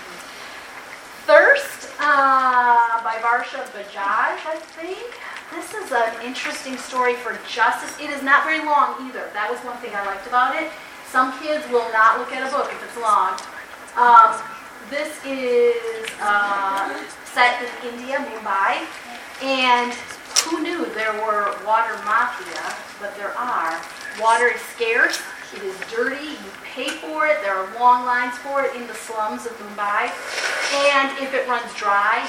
[1.30, 5.14] Thirst uh, by Varsha Bajaj, I think.
[5.54, 7.94] This is an interesting story for justice.
[8.02, 9.30] It is not very long either.
[9.32, 10.72] That was one thing I liked about it.
[11.06, 13.38] Some kids will not look at a book if it's long.
[13.94, 14.42] Um,
[14.90, 18.82] this is uh, set in India, Mumbai,
[19.38, 19.94] and
[20.42, 23.78] who knew there were water mafia, but there are.
[24.18, 25.22] Water is scarce,
[25.54, 28.94] it is dirty, you pay for it, there are long lines for it in the
[28.94, 30.10] slums of Mumbai,
[30.90, 32.28] and if it runs dry,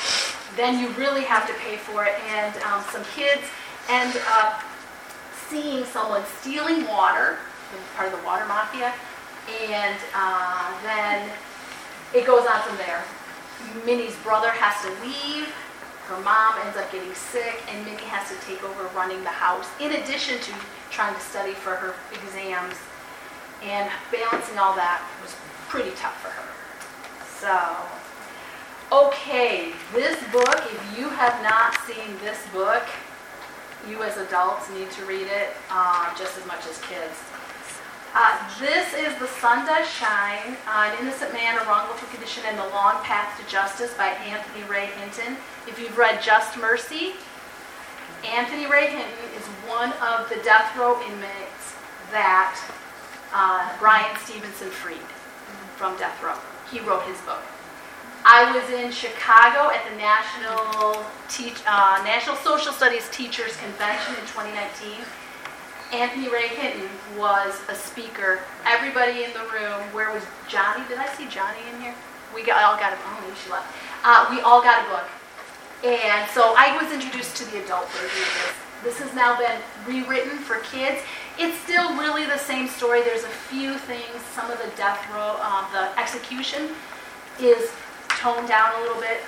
[0.56, 2.14] then you really have to pay for it.
[2.30, 3.44] And um, some kids
[3.90, 4.64] end up
[5.50, 7.38] seeing someone stealing water,
[7.96, 8.94] part of the water mafia,
[9.70, 11.30] and uh, then
[12.14, 13.04] it goes on from there.
[13.86, 15.54] Minnie's brother has to leave
[16.12, 19.70] her mom ends up getting sick, and Minnie has to take over running the house,
[19.80, 20.52] in addition to
[20.90, 22.76] trying to study for her exams.
[23.64, 25.36] And balancing all that was
[25.70, 26.50] pretty tough for her.
[27.38, 27.58] So,
[28.92, 32.84] okay, this book, if you have not seen this book,
[33.90, 37.18] you as adults need to read it uh, just as much as kids.
[38.14, 42.58] Uh, this is The Sun Does Shine, uh, An Innocent Man, A Wrongful Conviction, and
[42.58, 45.38] the Long Path to Justice by Anthony Ray Hinton.
[45.66, 47.14] If you've read Just Mercy,
[48.28, 51.74] Anthony Ray Hinton is one of the death row inmates
[52.12, 52.60] that
[53.34, 55.08] uh, Bryan Stevenson freed
[55.78, 56.38] from death row.
[56.72, 57.42] He wrote his book.
[58.24, 64.22] I was in Chicago at the National, Teach, uh, National Social Studies Teachers Convention in
[64.30, 65.02] 2019
[65.92, 68.40] Anthony Ray Hinton was a speaker.
[68.66, 70.88] Everybody in the room, where was Johnny?
[70.88, 71.96] Did I see Johnny in here?
[72.34, 73.68] We got, all got a, oh, she left.
[74.04, 75.08] Uh, we all got a book.
[75.84, 78.56] And so I was introduced to the adult version of this.
[78.84, 81.02] This has now been rewritten for kids.
[81.40, 83.02] It's still really the same story.
[83.02, 86.70] There's a few things, some of the death row, uh, the execution
[87.40, 87.72] is
[88.10, 89.22] toned down a little bit,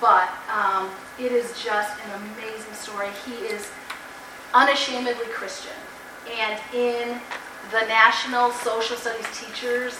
[0.00, 3.08] but um, it is just an amazing story.
[3.26, 3.68] He is
[4.54, 5.76] unashamedly Christian.
[6.40, 7.20] And in
[7.70, 9.98] the National Social Studies Teachers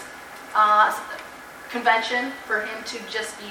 [0.54, 0.98] uh,
[1.68, 3.46] Convention, for him to just be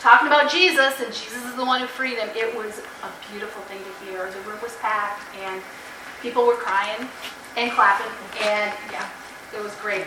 [0.00, 3.62] talking about Jesus, and Jesus is the one who freed him, it was a beautiful
[3.64, 4.30] thing to hear.
[4.30, 5.62] The room was packed, and
[6.22, 7.08] people were crying
[7.56, 8.12] and clapping,
[8.44, 9.08] and yeah,
[9.56, 10.06] it was great.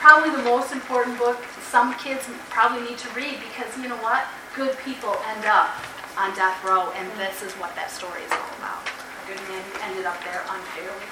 [0.00, 1.38] Probably the most important book
[1.72, 4.26] some kids probably need to read because you know what?
[4.54, 5.72] Good people end up
[6.18, 9.62] on death row, and this is what that story is all about A good man
[9.64, 11.08] who ended up there unfairly.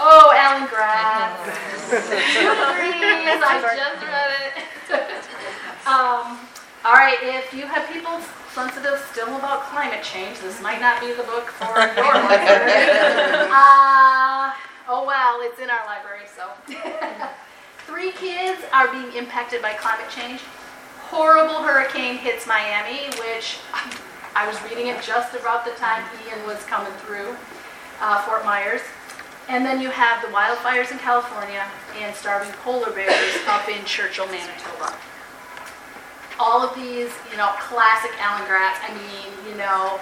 [0.00, 1.36] Oh, Alan Gratz.
[1.92, 4.64] Please, I just read it.
[5.86, 6.38] um,
[6.84, 8.20] all right, if you have people
[8.54, 12.72] sensitive still about climate change, this might not be the book for your library.
[13.50, 14.52] uh,
[14.88, 16.50] oh well, it's in our library, so.
[17.86, 20.40] Three kids are being impacted by climate change.
[21.08, 23.58] Horrible hurricane hits Miami, which
[24.36, 27.34] I was reading it just about the time Ian was coming through
[28.00, 28.82] uh, Fort Myers.
[29.48, 34.26] And then you have the wildfires in California and starving polar bears up in Churchill,
[34.26, 34.94] Manitoba.
[36.38, 38.78] All of these, you know, classic Alan Gratz.
[38.82, 39.98] I mean, you know,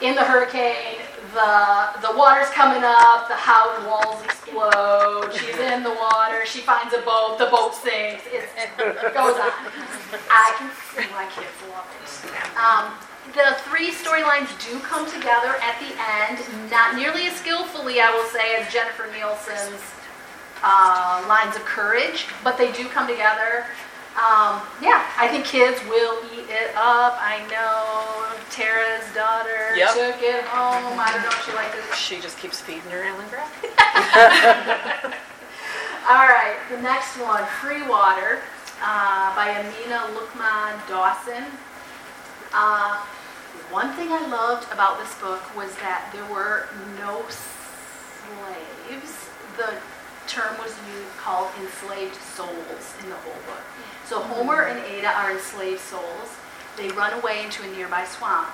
[0.00, 0.98] in the hurricane,
[1.34, 6.94] the the water's coming up, the house walls explode, she's in the water, she finds
[6.94, 9.52] a boat, the boat sinks, it goes on.
[10.30, 12.56] I can see why kids love it.
[12.56, 12.94] Um,
[13.32, 15.94] the three storylines do come together at the
[16.26, 16.70] end.
[16.70, 19.80] not nearly as skillfully, I will say, as Jennifer Nielsen's
[20.64, 23.66] uh, Lines of Courage, but they do come together.
[24.18, 27.16] Um, yeah, I think kids will eat it up.
[27.22, 29.94] I know Tara's daughter Yep.
[29.94, 30.98] took it home.
[30.98, 31.84] I don't know if she liked it.
[31.96, 33.54] She just keeps feeding her Alan Gratz.
[36.10, 38.40] All right, the next one, Free Water,
[38.82, 41.44] uh, by Amina Lukman Dawson.
[42.52, 42.96] Uh,
[43.70, 46.66] one thing I loved about this book was that there were
[46.98, 49.28] no slaves.
[49.56, 49.78] The
[50.26, 53.62] term was used, called enslaved souls in the whole book.
[54.10, 56.34] So Homer and Ada are enslaved souls.
[56.76, 58.50] They run away into a nearby swamp.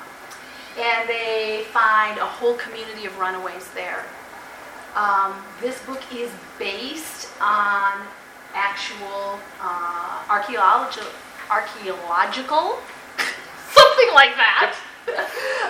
[0.78, 4.04] And they find a whole community of runaways there.
[4.94, 8.04] Um, this book is based on
[8.52, 11.08] actual uh, archaeological,
[11.50, 12.76] archaeological,
[13.72, 14.76] something like that,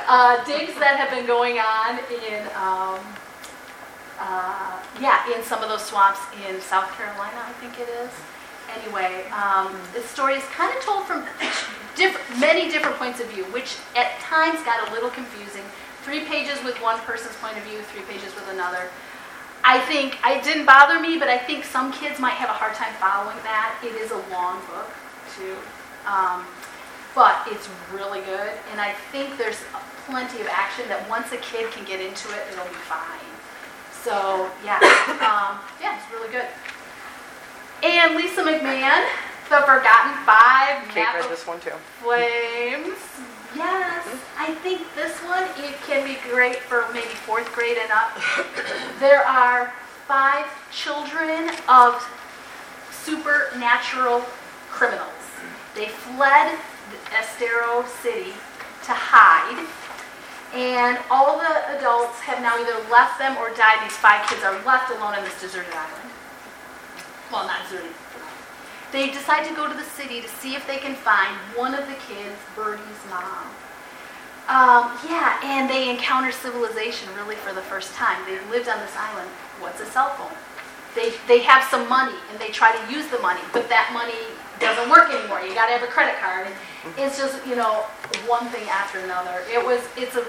[0.08, 2.98] uh, digs that have been going on in, um,
[4.18, 6.18] uh, yeah, in some of those swamps
[6.48, 8.10] in South Carolina, I think it is.
[8.82, 11.24] Anyway, um, this story is kind of told from
[12.38, 15.62] many different points of view, which at times got a little confusing.
[16.02, 18.90] Three pages with one person's point of view, three pages with another.
[19.64, 22.74] I think it didn't bother me, but I think some kids might have a hard
[22.74, 23.74] time following that.
[23.82, 24.86] It is a long book,
[25.34, 25.56] too,
[26.06, 26.46] um,
[27.14, 29.58] but it's really good, and I think there's
[30.06, 33.26] plenty of action that once a kid can get into it, it'll be fine.
[34.06, 34.78] So yeah,
[35.26, 36.46] um, yeah, it's really good.
[37.82, 39.06] And Lisa McMann,
[39.48, 41.72] The Forgotten Five, Kate Napa read this one too.
[42.02, 42.96] Flames.
[43.54, 44.42] Yes, mm-hmm.
[44.42, 48.18] I think this one it can be great for maybe fourth grade and up.
[49.00, 49.72] There are
[50.08, 52.00] five children of
[52.90, 54.24] supernatural
[54.70, 55.10] criminals.
[55.74, 56.58] They fled
[57.12, 58.32] Estero City
[58.84, 59.66] to hide,
[60.54, 63.84] and all the adults have now either left them or died.
[63.84, 66.15] These five kids are left alone on this deserted island.
[67.32, 67.92] Well, not deserted.
[68.92, 71.86] They decide to go to the city to see if they can find one of
[71.86, 73.50] the kids, Birdie's mom.
[74.48, 78.16] Um, yeah, and they encounter civilization really for the first time.
[78.26, 79.28] They've lived on this island.
[79.58, 80.30] What's a cell phone?
[80.94, 84.16] They, they have some money and they try to use the money, but that money
[84.60, 85.40] doesn't work anymore.
[85.40, 86.46] You got to have a credit card.
[86.96, 87.82] It's just, you know,
[88.30, 89.42] one thing after another.
[89.50, 90.22] It was, it's a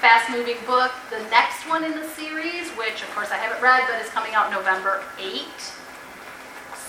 [0.00, 0.92] fast moving book.
[1.10, 4.32] The next one in the series, which of course I haven't read, but is coming
[4.34, 5.42] out November 8.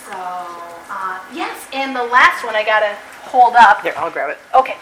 [0.07, 2.95] So, uh, yes, and the last one I got to
[3.27, 3.83] hold up.
[3.83, 4.39] Here, I'll grab it.
[4.55, 4.79] Okay,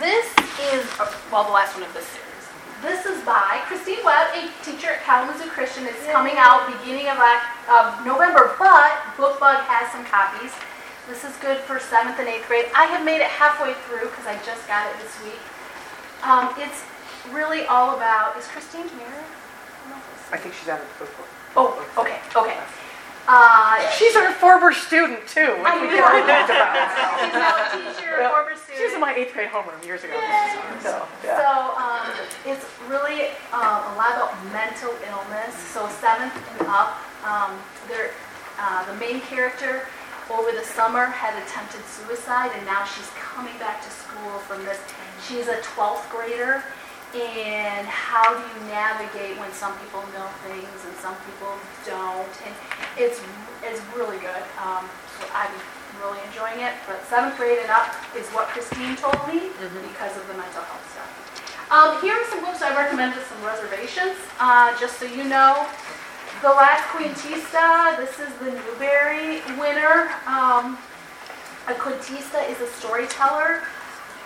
[0.00, 0.24] this
[0.72, 2.44] is, uh, well, the last one of this series.
[2.80, 5.84] This is by Christine Webb, a teacher at Kalamazoo Christian.
[5.84, 7.20] It's coming out beginning of,
[7.68, 10.56] of November, but BookBug has some copies.
[11.06, 12.72] This is good for seventh and eighth grade.
[12.74, 15.42] I have made it halfway through because I just got it this week.
[16.24, 16.80] Um, it's
[17.28, 19.20] really all about, is Christine here?
[20.32, 21.28] I think she's out of the book.
[21.60, 22.56] Oh, okay, okay.
[23.28, 25.54] Uh, She's our former student too.
[25.62, 26.02] I we know.
[26.02, 26.50] about.
[27.22, 28.78] she's now a teacher, a former student.
[28.78, 30.14] She was in my eighth grade homeroom years ago.
[30.14, 30.58] Yay.
[30.82, 31.38] So, yeah.
[31.38, 32.10] So um,
[32.44, 35.54] it's really um, a lot about mental illness.
[35.54, 37.58] So seventh and up, um,
[37.88, 38.10] they're,
[38.58, 39.86] uh, the main character
[40.30, 44.80] over the summer had attempted suicide, and now she's coming back to school from this.
[45.28, 46.64] She's a 12th grader,
[47.14, 51.52] and how do you navigate when some people know things and some people
[51.84, 52.32] don't?
[52.46, 52.54] And
[52.96, 53.20] it's
[53.62, 54.44] it's really good.
[54.58, 55.52] Um, so I'm
[56.00, 56.74] really enjoying it.
[56.86, 60.86] But seventh grade and up is what Christine told me because of the mental health
[60.90, 61.10] stuff.
[61.70, 65.66] Um, here are some books I recommended some reservations, uh, just so you know.
[66.42, 70.10] The Last Cuentista, this is the Newbery winner.
[70.26, 70.76] Um,
[71.68, 73.62] a Cuentista is a storyteller.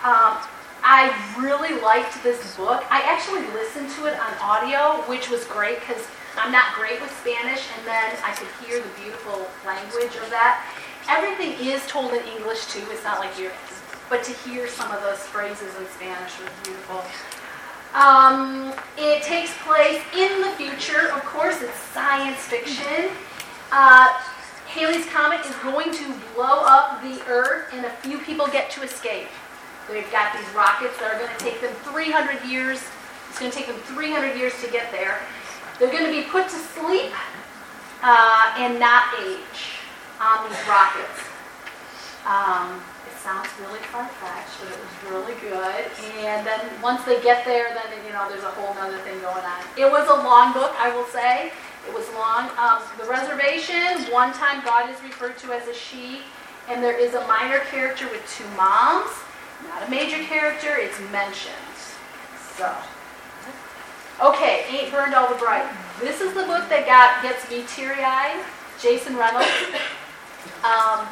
[0.03, 0.37] Um,
[0.83, 2.83] I really liked this book.
[2.89, 7.11] I actually listened to it on audio, which was great because I'm not great with
[7.19, 10.63] Spanish, and then I could hear the beautiful language of that.
[11.09, 12.85] Everything is told in English too.
[12.91, 13.51] It's not like you're,
[14.09, 17.03] but to hear some of those phrases in Spanish was beautiful.
[17.93, 21.11] Um, it takes place in the future.
[21.11, 23.09] Of course, it's science fiction.
[23.71, 24.13] Uh,
[24.67, 28.83] Halley's Comet is going to blow up the Earth, and a few people get to
[28.83, 29.27] escape.
[29.89, 32.83] They've got these rockets that are going to take them 300 years.
[33.29, 35.19] It's going to take them 300 years to get there.
[35.79, 37.13] They're going to be put to sleep
[38.03, 39.79] uh, and not age
[40.19, 41.23] on these rockets.
[42.27, 45.85] Um, it sounds really far-fetched, but it was really good.
[46.19, 49.45] And then once they get there, then you know there's a whole other thing going
[49.45, 49.61] on.
[49.77, 51.51] It was a long book, I will say.
[51.87, 52.49] It was long.
[52.57, 54.11] Um, the reservation.
[54.11, 56.19] One time, God is referred to as a she,
[56.67, 59.11] and there is a minor character with two moms.
[59.69, 60.75] Not a major character.
[60.77, 61.55] It's mentioned.
[62.57, 62.73] So.
[64.23, 65.69] Okay, Ain't Burned All the Bright.
[65.99, 68.43] This is the book that got gets me teary-eyed.
[68.81, 69.47] Jason Reynolds.
[70.63, 71.05] Um,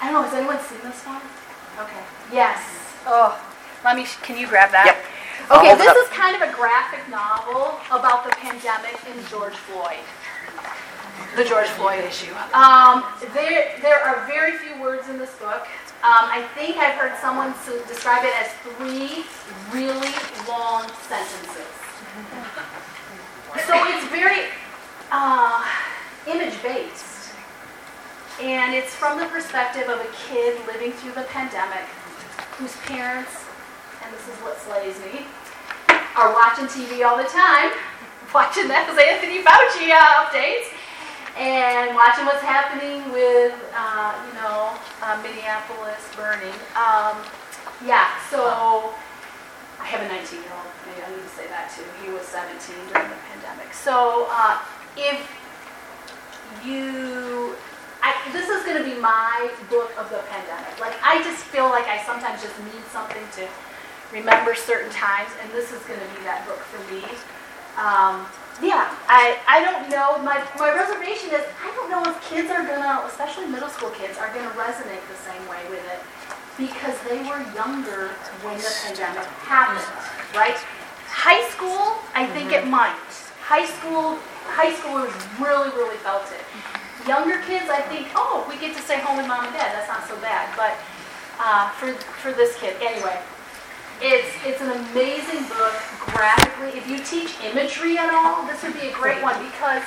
[0.00, 1.20] I don't know, has anyone seen this one?
[1.82, 2.00] Okay.
[2.32, 2.62] Yes.
[3.06, 3.34] Oh,
[3.84, 4.86] let me, can you grab that?
[4.86, 5.58] Yep.
[5.58, 10.02] Okay, this is kind of a graphic novel about the pandemic and George Floyd.
[11.36, 12.32] The George Floyd issue.
[12.54, 15.66] Um, there, there are very few words in this book.
[15.98, 17.50] Um, I think I've heard someone
[17.90, 19.26] describe it as three
[19.74, 20.14] really
[20.46, 21.74] long sentences.
[23.66, 24.46] So it's very
[25.10, 25.66] uh,
[26.30, 27.34] image based.
[28.40, 31.82] And it's from the perspective of a kid living through the pandemic
[32.62, 33.34] whose parents,
[34.00, 35.26] and this is what slays me,
[36.14, 37.74] are watching TV all the time,
[38.32, 40.77] watching those Anthony Fauci uh, updates,
[41.38, 46.54] and watching what's happening with, uh, you know, uh, Minneapolis burning.
[46.74, 47.22] Um,
[47.86, 48.92] yeah, so
[49.78, 50.66] I have a 19 year old.
[50.82, 51.86] Maybe I need to say that too.
[52.02, 52.58] He was 17
[52.90, 53.72] during the pandemic.
[53.72, 54.58] So uh,
[54.98, 55.22] if
[56.66, 57.54] you,
[58.02, 60.74] I, this is going to be my book of the pandemic.
[60.80, 63.46] Like I just feel like I sometimes just need something to
[64.10, 67.06] remember certain times, and this is going to be that book for me.
[67.78, 68.26] Um,
[68.62, 70.18] yeah, I, I don't know.
[70.22, 74.18] My, my reservation is I don't know if kids are gonna, especially middle school kids,
[74.18, 76.00] are gonna resonate the same way with it
[76.58, 78.10] because they were younger
[78.42, 79.86] when the pandemic happened,
[80.34, 80.58] right?
[81.06, 82.98] High school, I think it might.
[83.46, 84.18] High school,
[84.50, 86.42] high schoolers really, really felt it.
[87.06, 89.70] Younger kids, I think, oh, we get to stay home with mom and dad.
[89.72, 90.50] That's not so bad.
[90.58, 90.74] But
[91.38, 93.22] uh, for for this kid, anyway,
[94.00, 95.74] it's it's an amazing book
[96.06, 96.78] graphically.
[96.78, 99.82] If you teach imagery at all, this would be a great one because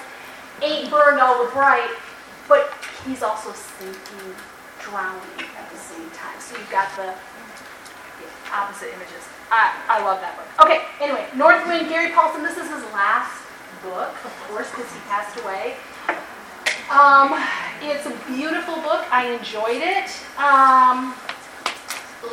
[0.61, 1.89] ain't burned all the bright,
[2.47, 2.73] but
[3.05, 4.35] he's also sinking,
[4.79, 6.39] drowning at the same time.
[6.39, 7.13] So you've got the
[8.53, 9.27] opposite images.
[9.51, 10.47] I, I love that book.
[10.63, 13.43] Okay, anyway, Northwind, Gary Paulsen, this is his last
[13.83, 15.75] book, of course, because he passed away.
[16.91, 17.35] Um,
[17.81, 19.03] it's a beautiful book.
[19.11, 20.11] I enjoyed it.
[20.37, 21.15] Um,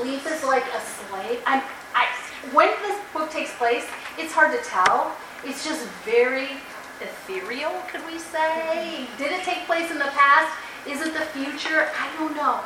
[0.02, 1.40] Leaf is like a slave.
[1.46, 1.62] I'm,
[1.94, 2.06] I,
[2.52, 3.86] when this book takes place,
[4.18, 5.16] it's hard to tell.
[5.44, 6.60] It's just very
[7.00, 8.38] ethereal, could we say?
[8.38, 9.22] Mm-hmm.
[9.22, 10.52] Did it take place in the past?
[10.86, 11.88] Is it the future?
[11.94, 12.60] I don't know.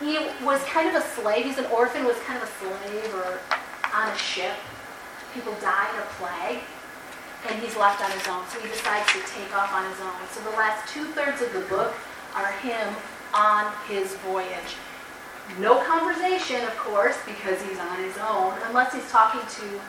[0.00, 1.44] He was kind of a slave.
[1.44, 3.40] He's an orphan, was kind of a slave or
[3.94, 4.54] on a ship.
[5.34, 6.62] People die in a plague,
[7.48, 8.46] and he's left on his own.
[8.48, 10.14] So he decides to take off on his own.
[10.30, 11.94] So the last two thirds of the book
[12.34, 12.94] are him
[13.34, 14.76] on his voyage.
[15.56, 19.80] No conversation, of course, because he's on his own, unless he's talking to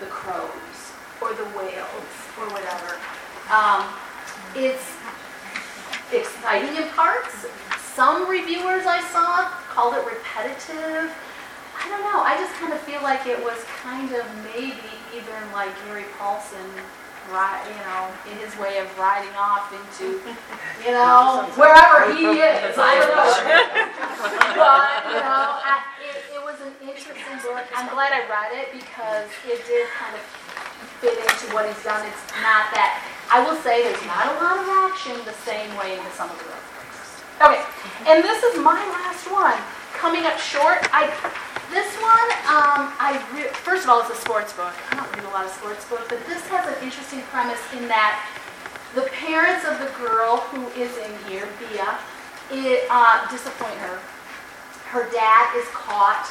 [0.00, 2.96] the crows or the whales or whatever.
[3.52, 3.86] Um,
[4.54, 4.96] it's
[6.12, 7.46] exciting in parts.
[7.94, 11.14] Some reviewers I saw called it repetitive.
[11.78, 12.20] I don't know.
[12.20, 16.66] I just kind of feel like it was kind of maybe even like Gary Paulsen,
[17.32, 20.20] ri- you know, in his way of riding off into,
[20.84, 22.74] you know, wherever he is.
[22.78, 23.92] I don't know.
[24.56, 27.60] But, you know, I, it, it was an interesting book.
[27.76, 30.22] I'm glad I read it because it did kind of
[31.04, 32.00] fit into what he's done.
[32.08, 35.92] It's not that, I will say there's not a lot of action the same way
[36.00, 37.20] into some of the other books.
[37.36, 37.60] Okay,
[38.08, 39.60] and this is my last one.
[39.96, 41.08] Coming up short, I,
[41.72, 44.72] this one, um, I, re- first of all, it's a sports book.
[44.92, 47.88] I don't read a lot of sports books, but this has an interesting premise in
[47.88, 48.20] that
[48.94, 51.82] the parents of the girl who is in here, Bea,
[52.52, 53.98] it, uh, disappoint her.
[54.92, 56.28] Her dad is caught.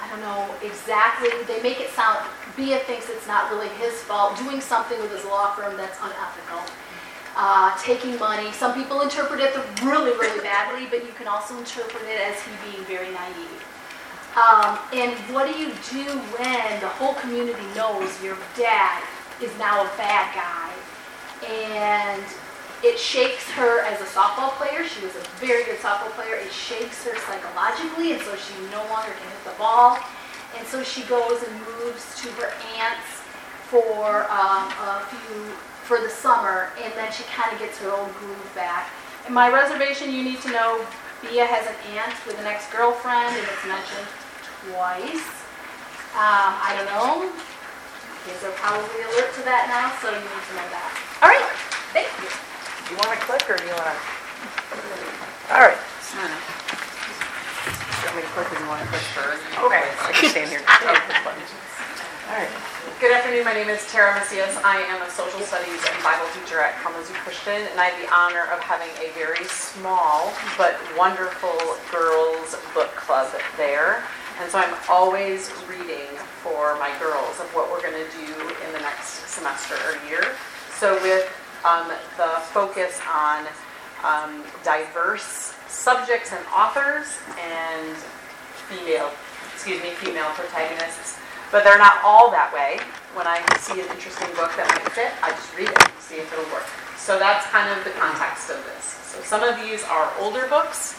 [0.00, 1.30] I don't know exactly.
[1.48, 2.20] They make it sound.
[2.56, 4.36] Bea thinks it's not really his fault.
[4.36, 6.62] Doing something with his law firm that's unethical.
[7.34, 8.52] Uh, taking money.
[8.52, 12.50] Some people interpret it really, really badly, but you can also interpret it as he
[12.70, 13.64] being very naive.
[14.36, 19.02] Um, and what do you do when the whole community knows your dad
[19.40, 20.72] is now a bad guy?
[21.46, 22.22] And
[22.82, 24.84] it shakes her as a softball player.
[24.84, 26.34] She was a very good softball player.
[26.34, 29.98] It shakes her psychologically, and so she no longer can hit the ball.
[30.58, 33.24] And so she goes and moves to her aunt's
[33.68, 35.52] for um, a few
[35.92, 38.88] for the summer, and then she kind of gets her old groove back.
[39.28, 40.80] In my reservation, you need to know
[41.20, 44.08] Bea has an aunt with an ex-girlfriend, and it's mentioned
[44.72, 45.28] twice.
[46.16, 47.28] Um, I don't know.
[48.24, 50.88] Kids are probably alert to that now, so you need to know that.
[51.20, 51.44] All right,
[51.92, 52.32] thank you.
[52.88, 54.00] You want to click or do you want to?
[55.52, 55.76] All right.
[55.76, 59.44] You want me to click or do you want to click first?
[59.60, 59.84] Okay.
[60.08, 60.64] I can stand here.
[62.98, 64.56] Good afternoon, my name is Tara Macias.
[64.64, 68.08] I am a social studies and Bible teacher at Kalamazoo Christian, and I have the
[68.08, 71.52] honor of having a very small but wonderful
[71.92, 73.28] girls book club
[73.58, 74.02] there.
[74.40, 76.08] And so I'm always reading
[76.40, 78.32] for my girls of what we're going to do
[78.64, 80.32] in the next semester or year.
[80.80, 81.28] So with
[81.68, 83.44] um, the focus on
[84.08, 87.92] um, diverse subjects and authors and
[88.72, 89.10] female,
[89.52, 91.20] excuse me, female protagonists.
[91.52, 92.80] But they're not all that way.
[93.14, 96.32] When I see an interesting book that might fit, I just read it see if
[96.32, 96.64] it'll work.
[96.96, 98.84] So that's kind of the context of this.
[99.08, 100.96] So some of these are older books,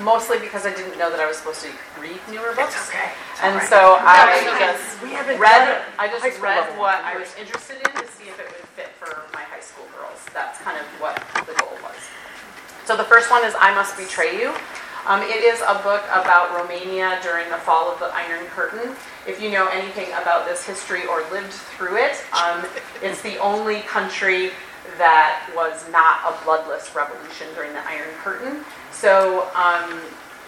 [0.00, 2.74] mostly because I didn't know that I was supposed to read newer books.
[2.90, 3.10] okay.
[3.42, 7.90] And so I just We haven't read, I just read what I was interested in
[7.98, 10.18] to see if it would fit for my high school girls.
[10.34, 11.98] That's kind of what the goal was.
[12.86, 14.54] So the first one is I Must Betray You.
[15.06, 18.96] Um, it is a book about Romania during the fall of the Iron Curtain.
[19.26, 22.64] If you know anything about this history or lived through it, um,
[23.02, 24.52] it's the only country
[24.96, 28.64] that was not a bloodless revolution during the Iron Curtain.
[28.92, 30.00] So, um,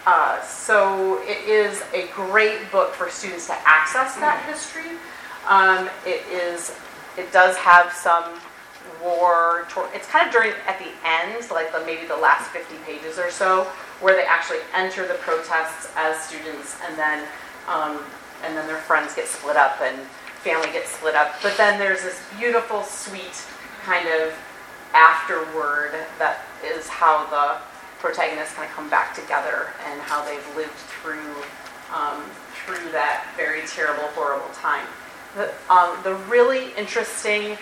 [0.07, 4.97] uh, so it is a great book for students to access that history.
[5.49, 6.75] Um, it is,
[7.19, 8.25] it does have some
[9.03, 9.67] war.
[9.95, 13.31] It's kind of during at the end, like the, maybe the last 50 pages or
[13.31, 13.65] so,
[14.01, 17.27] where they actually enter the protests as students, and then
[17.69, 18.01] um,
[18.45, 19.99] and then their friends get split up and
[20.43, 21.35] family gets split up.
[21.43, 23.45] But then there's this beautiful, sweet
[23.83, 24.35] kind of
[24.93, 27.61] afterward that is how the
[27.99, 31.35] protagonists kind of come back together and how they've lived through
[31.95, 32.23] um,
[32.65, 34.87] through that very terrible, horrible time.
[35.37, 37.57] The, um, the really interesting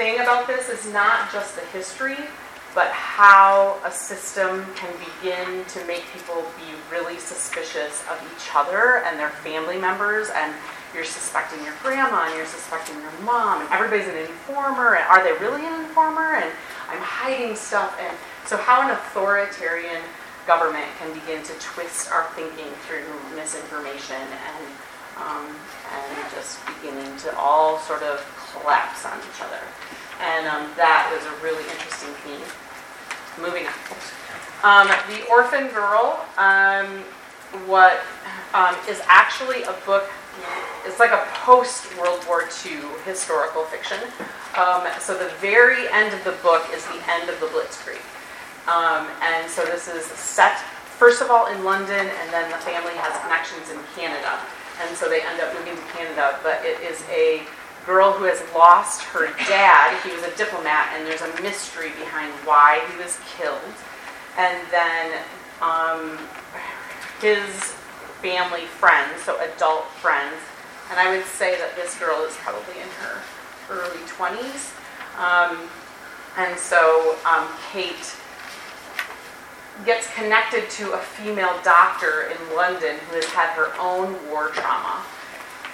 [0.00, 2.16] thing about this is not just the history,
[2.74, 9.04] but how a system can begin to make people be really suspicious of each other
[9.04, 10.54] and their family members and
[10.94, 15.22] you're suspecting your grandma and you're suspecting your mom and everybody's an informer and are
[15.22, 16.50] they really an informer and
[16.88, 20.00] I'm hiding stuff and so how an authoritarian
[20.46, 23.04] government can begin to twist our thinking through
[23.36, 24.64] misinformation and
[25.20, 25.44] um,
[25.92, 29.60] and just beginning to all sort of collapse on each other.
[30.20, 32.44] And um, that was a really interesting theme.
[33.40, 33.74] Moving on.
[34.62, 37.00] Um, the Orphan Girl, um,
[37.64, 38.04] what
[38.52, 40.04] um, is actually a book.
[40.84, 43.98] It's like a post World War II historical fiction.
[44.56, 48.02] Um, so the very end of the book is the end of the Blitzkrieg,
[48.68, 50.58] um, and so this is set
[51.00, 54.38] first of all in London, and then the family has connections in Canada,
[54.82, 56.38] and so they end up moving to Canada.
[56.42, 57.42] But it is a
[57.86, 59.98] girl who has lost her dad.
[60.04, 63.74] He was a diplomat, and there's a mystery behind why he was killed.
[64.38, 65.22] And then
[65.60, 66.18] um,
[67.20, 67.74] his
[68.20, 70.36] family friends, so adult friends,
[70.90, 73.22] and I would say that this girl is probably in her
[73.70, 74.74] early 20s.
[75.18, 75.68] Um,
[76.36, 78.16] and so um, Kate
[79.84, 85.02] gets connected to a female doctor in London who has had her own war trauma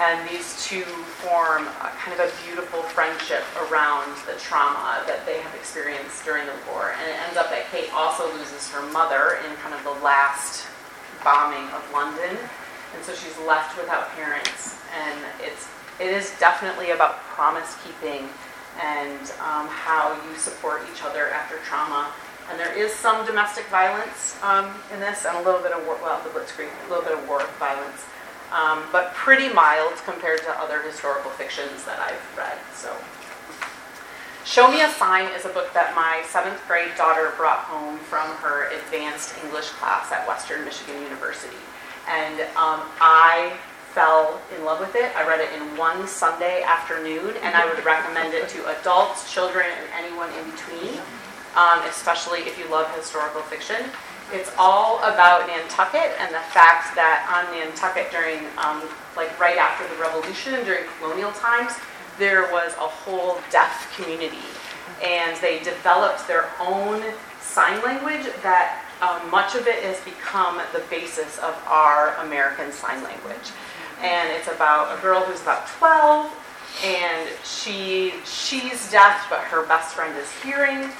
[0.00, 0.84] and these two
[1.24, 1.64] form
[1.96, 6.92] kind of a beautiful friendship around the trauma that they have experienced during the war.
[6.92, 10.66] And it ends up that Kate also loses her mother in kind of the last
[11.24, 12.36] bombing of London,
[12.94, 14.78] and so she's left without parents.
[14.92, 15.68] And it's
[15.98, 18.28] it is definitely about promise keeping
[18.82, 22.12] and um, how you support each other after trauma.
[22.50, 25.98] And there is some domestic violence um, in this, and a little bit of war,
[26.02, 28.04] well, the Blitzkrieg, a little bit of war violence
[28.52, 32.58] um, but pretty mild compared to other historical fictions that I've read.
[32.74, 32.94] So,
[34.44, 38.30] Show Me a Sign is a book that my seventh grade daughter brought home from
[38.36, 41.56] her advanced English class at Western Michigan University.
[42.08, 43.58] And um, I
[43.90, 45.10] fell in love with it.
[45.16, 49.66] I read it in one Sunday afternoon, and I would recommend it to adults, children,
[49.66, 51.00] and anyone in between,
[51.56, 53.90] um, especially if you love historical fiction.
[54.32, 58.82] It's all about Nantucket and the fact that on Nantucket during, um,
[59.16, 61.72] like right after the Revolution, during colonial times,
[62.18, 64.42] there was a whole deaf community.
[65.04, 67.02] And they developed their own
[67.40, 73.02] sign language that um, much of it has become the basis of our American Sign
[73.04, 73.52] Language.
[74.00, 76.32] And it's about a girl who's about 12,
[76.84, 80.90] and she she's deaf, but her best friend is hearing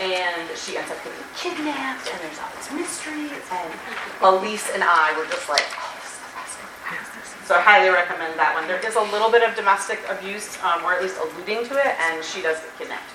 [0.00, 3.32] and she ends up getting kidnapped, and there's all these mysteries.
[3.50, 3.72] And
[4.20, 7.48] Elise and I were just like, oh, this is best.
[7.48, 8.68] So I highly recommend that one.
[8.68, 11.94] There is a little bit of domestic abuse, um, or at least alluding to it,
[11.96, 13.08] and she does get kidnapped.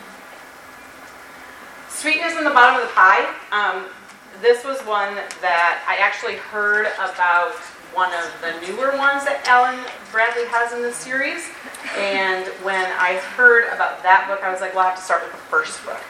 [1.89, 3.29] Sweetness in the bottom of the pie.
[3.51, 3.86] Um,
[4.41, 5.13] this was one
[5.45, 7.53] that I actually heard about
[7.93, 9.77] one of the newer ones that Alan
[10.09, 11.45] Bradley has in the series.
[11.99, 15.21] And when I heard about that book, I was like, well, I have to start
[15.21, 16.01] with the first book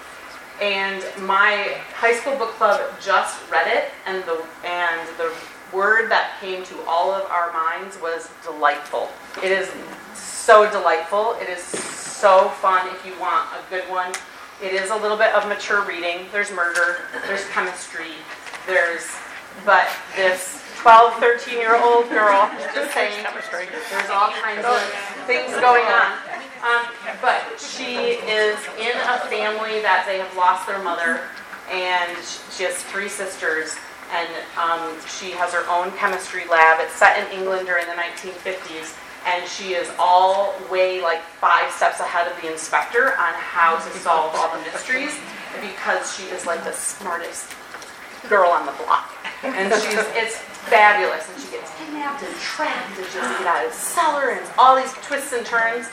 [0.62, 5.34] and my high school book club just read it, and the and the
[5.76, 9.10] word that came to all of our minds was delightful.
[9.44, 9.72] It is
[10.14, 11.36] so delightful.
[11.42, 14.14] It is so fun if you want a good one.
[14.62, 16.28] It is a little bit of mature reading.
[16.32, 18.14] There's murder, there's chemistry,
[18.68, 19.10] there's,
[19.66, 24.78] but this 12, 13 year old girl, is just saying, there's all kinds of
[25.26, 26.14] things going on.
[26.62, 26.86] Um,
[27.22, 31.22] but she is in a family that they have lost their mother,
[31.72, 32.18] and
[32.54, 33.76] she has three sisters,
[34.14, 36.78] and um, she has her own chemistry lab.
[36.82, 38.94] It's set in England during the 1950s,
[39.26, 43.90] and she is all way like five steps ahead of the inspector on how to
[43.98, 45.18] solve all the mysteries
[45.62, 47.54] because she is like the smartest
[48.30, 49.10] girl on the block.
[49.44, 50.38] And she's it's
[50.70, 51.28] fabulous.
[51.30, 54.76] And she gets kidnapped and trapped and she get out of the cellar and all
[54.76, 55.88] these twists and turns.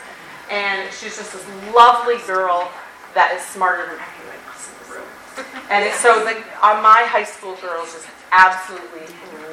[0.49, 2.69] And she's just this lovely girl
[3.13, 5.09] that is smarter than everyone else in the room.
[5.69, 6.35] And so the
[6.65, 9.05] uh, my high school girls just absolutely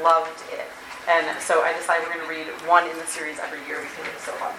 [0.03, 0.68] loved it.
[1.09, 3.86] And so I decided we're going to read one in the series every year We
[3.86, 4.55] because it's so fun.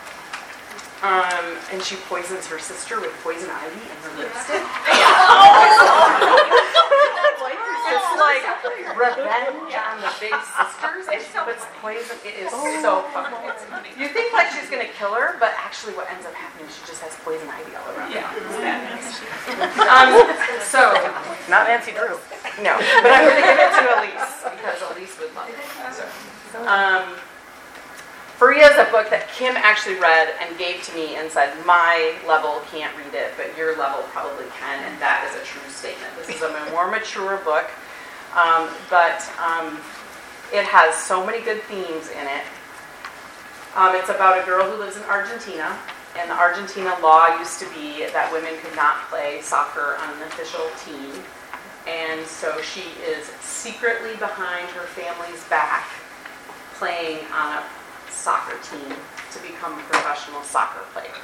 [1.04, 4.64] Um, and she poisons her sister with poison ivy in her lipstick.
[7.88, 8.43] it's like
[8.98, 11.06] revenge on the big sisters.
[11.12, 12.18] And she puts poison.
[12.26, 13.34] It is so fun.
[13.98, 16.82] You think like she's going to kill her, but actually what ends up happening she
[16.86, 18.12] just has poison ivy all around.
[18.12, 18.28] Yeah.
[19.88, 20.18] Um,
[20.62, 20.93] so,
[21.50, 22.18] Not Nancy Drew.
[22.64, 26.68] no, but I'm to give it to Elise because Elise would love it.
[26.68, 27.16] Um,
[28.38, 32.13] Furia is a book that Kim actually read and gave to me and said, my
[32.29, 36.13] level can't read it, but your level probably can, and that is a true statement.
[36.21, 37.65] This is a more mature book,
[38.38, 39.81] um, but um,
[40.53, 42.45] it has so many good themes in it.
[43.73, 45.73] Um, it's about a girl who lives in Argentina,
[46.13, 50.21] and the Argentina law used to be that women could not play soccer on an
[50.29, 51.25] official team.
[51.89, 55.89] And so she is secretly behind her family's back
[56.77, 57.63] playing on a
[58.28, 58.91] soccer team
[59.32, 61.15] to become a professional soccer player.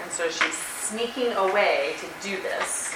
[0.00, 2.94] And so she's sneaking away to do this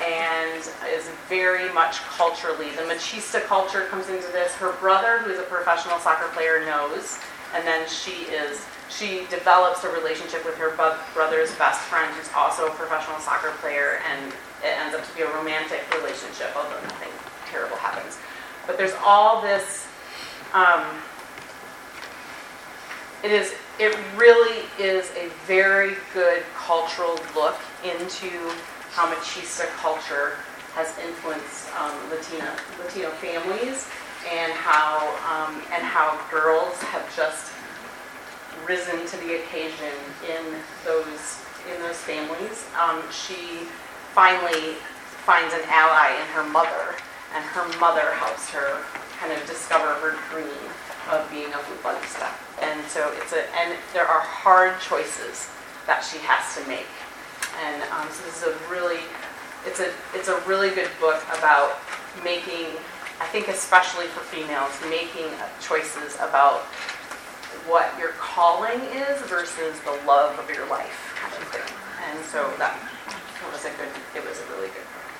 [0.00, 0.62] and
[0.94, 2.70] is very much culturally.
[2.78, 4.54] The machista culture comes into this.
[4.54, 7.18] Her brother, who is a professional soccer player, knows.
[7.56, 10.70] And then she is she develops a relationship with her
[11.12, 15.22] brother's best friend, who's also a professional soccer player, and it ends up to be
[15.22, 17.10] a romantic relationship, although nothing
[17.50, 18.18] terrible happens.
[18.64, 19.88] But there's all this.
[20.54, 20.86] Um,
[23.22, 23.54] it is.
[23.78, 28.28] It really is a very good cultural look into
[28.92, 30.36] how machista culture
[30.74, 33.88] has influenced um, Latina Latino families,
[34.28, 37.52] and how um, and how girls have just
[38.66, 39.94] risen to the occasion
[40.28, 40.44] in
[40.84, 41.40] those
[41.72, 42.66] in those families.
[42.80, 43.66] Um, she
[44.12, 44.76] finally
[45.24, 46.96] finds an ally in her mother,
[47.34, 48.82] and her mother helps her
[49.18, 50.68] kind of discover her dream
[51.10, 52.30] of being a futbolista.
[52.62, 55.50] And so it's a and there are hard choices
[55.86, 56.90] that she has to make.
[57.64, 59.00] And um, so this is a really
[59.66, 61.78] it's a it's a really good book about
[62.22, 62.66] making
[63.20, 65.28] I think especially for females making
[65.60, 66.64] choices about
[67.68, 71.12] what your calling is versus the love of your life.
[72.08, 72.78] And so that
[73.52, 75.10] was a good, it was a really good book.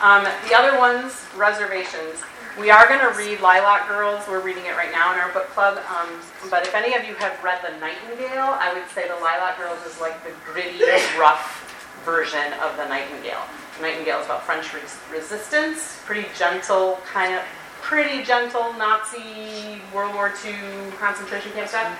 [0.00, 2.22] Um, the other ones, reservations.
[2.58, 4.22] We are going to read Lilac Girls.
[4.28, 5.76] We're reading it right now in our book club.
[5.90, 6.08] Um,
[6.48, 9.84] but if any of you have read The Nightingale, I would say The Lilac Girls
[9.84, 10.78] is like the gritty,
[11.18, 13.42] rough version of The Nightingale.
[13.76, 17.42] The Nightingale is about French res- resistance, pretty gentle, kind of
[17.82, 20.54] pretty gentle Nazi World War II
[21.00, 21.90] concentration camp stuff.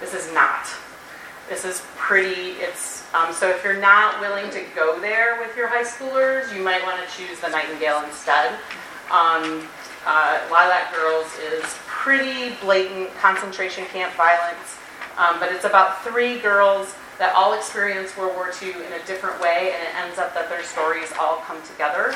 [0.00, 0.66] This is not.
[1.48, 2.58] This is pretty.
[2.58, 6.64] It's um, so if you're not willing to go there with your high schoolers, you
[6.64, 8.58] might want to choose the Nightingale instead.
[9.10, 9.66] Um,
[10.06, 14.78] uh, Lilac Girls is pretty blatant concentration camp violence,
[15.18, 19.40] um, but it's about three girls that all experience World War II in a different
[19.40, 22.14] way, and it ends up that their stories all come together.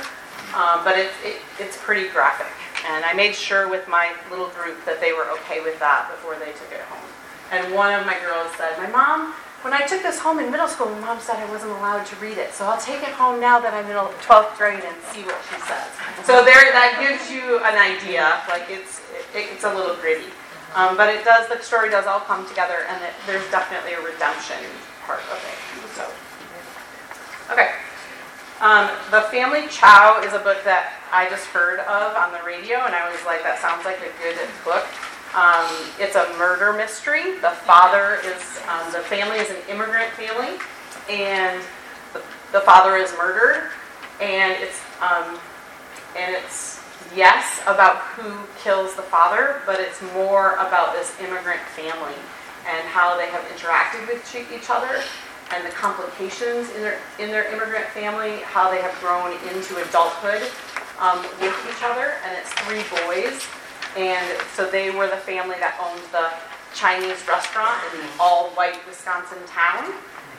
[0.56, 2.52] Um, but it, it, it's pretty graphic.
[2.86, 6.36] And I made sure with my little group that they were okay with that before
[6.36, 7.08] they took it home.
[7.50, 9.34] And one of my girls said, My mom,
[9.64, 12.16] when I took this home in middle school, my mom said I wasn't allowed to
[12.20, 12.52] read it.
[12.52, 15.56] So I'll take it home now that I'm in 12th grade and see what she
[15.64, 15.88] says.
[16.28, 18.44] So there, that gives you an idea.
[18.44, 19.00] Like it's,
[19.32, 20.28] it, it's a little gritty.
[20.76, 24.02] Um, but it does, the story does all come together, and it, there's definitely a
[24.04, 24.60] redemption
[25.08, 25.56] part of it.
[25.96, 26.04] So,
[27.48, 27.80] okay.
[28.60, 32.84] Um, the Family Chao is a book that I just heard of on the radio,
[32.84, 34.84] and I was like, that sounds like a good book.
[35.34, 35.68] Um,
[35.98, 37.38] it's a murder mystery.
[37.40, 40.58] The father is, um, the family is an immigrant family,
[41.10, 41.60] and
[42.12, 42.22] the,
[42.52, 43.70] the father is murdered,
[44.20, 45.38] and it's, um,
[46.16, 46.80] and it's
[47.14, 52.14] yes, about who kills the father, but it's more about this immigrant family
[52.66, 55.02] and how they have interacted with each other
[55.52, 60.42] and the complications in their in their immigrant family, how they have grown into adulthood
[60.98, 62.14] um, with each other.
[62.24, 63.46] And it's three boys,
[63.96, 66.30] and so they were the family that owned the
[66.74, 69.94] Chinese restaurant in the all-white Wisconsin town.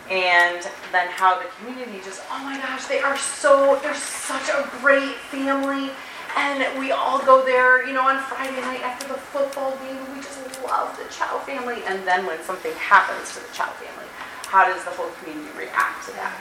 [0.10, 4.70] And then how the community just, oh my gosh, they are so, they're such a
[4.82, 5.90] great family.
[6.38, 9.98] And we all go there, you know, on Friday night after the football game.
[10.14, 11.82] We just love the Chao family.
[11.88, 14.06] And then when something happens to the Chao family,
[14.46, 16.36] how does the whole community react to that?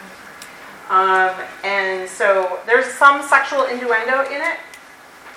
[0.90, 4.58] Um, and so there's some sexual innuendo in it.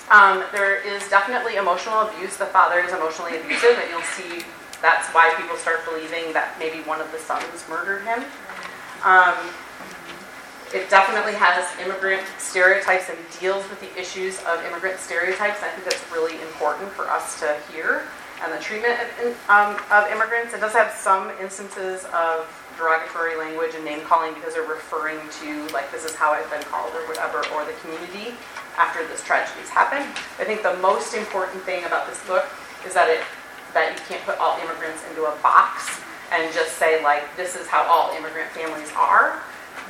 [0.10, 2.38] Um, there is definitely emotional abuse.
[2.38, 4.46] The father is emotionally abusive, and you'll see
[4.82, 8.24] that's why people start believing that maybe one of the sons murdered him.
[9.04, 9.36] Um,
[10.74, 15.64] it definitely has immigrant stereotypes and deals with the issues of immigrant stereotypes.
[15.64, 18.04] I think that's really important for us to hear
[18.44, 20.54] and the treatment of, um, of immigrants.
[20.54, 22.46] It does have some instances of
[22.78, 26.62] derogatory language and name calling because they're referring to like this is how I've been
[26.64, 28.38] called or whatever, or the community
[28.78, 30.06] after this tragedy's happened.
[30.40, 32.46] I think the most important thing about this book
[32.86, 33.22] is that it
[33.74, 36.02] that you can't put all immigrants into a box
[36.32, 39.44] and just say like this is how all immigrant families are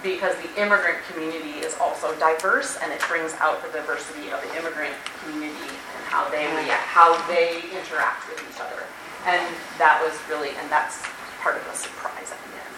[0.04, 4.52] because the immigrant community is also diverse and it brings out the diversity of the
[4.58, 6.68] immigrant community and how they mm-hmm.
[6.68, 8.86] react, how they interact with each other.
[9.26, 9.42] And
[9.82, 11.02] that was really, and that's
[11.42, 12.74] part of the surprise at the end.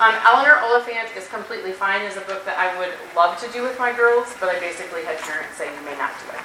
[0.00, 3.62] Um, Eleanor Oliphant is completely fine is a book that I would love to do
[3.62, 6.42] with my girls, but I basically had parents say you may not do it.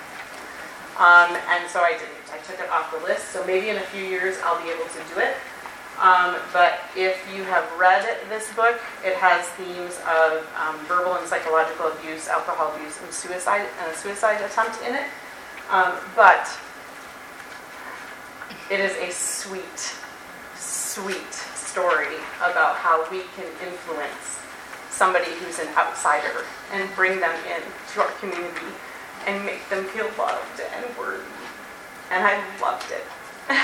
[1.02, 2.30] Um, and so I didn't.
[2.30, 3.30] I took it off the list.
[3.30, 5.34] So maybe in a few years I'll be able to do it.
[5.97, 11.28] Um, but if you have read this book, it has themes of um, verbal and
[11.28, 15.08] psychological abuse, alcohol abuse, and suicide, and a suicide attempt in it.
[15.72, 16.47] Um, but
[18.70, 19.97] it is a sweet,
[20.56, 24.40] sweet story about how we can influence
[24.90, 27.62] somebody who's an outsider and bring them in
[27.94, 28.74] to our community
[29.28, 31.24] and make them feel loved and worthy.
[32.12, 33.06] And I loved it.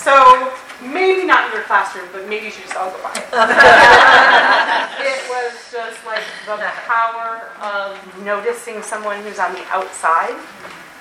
[0.00, 0.50] So
[0.80, 3.28] maybe not in your classroom, but maybe you should just all go by it.
[5.04, 6.56] it was just like the
[6.88, 10.34] power of noticing someone who's on the outside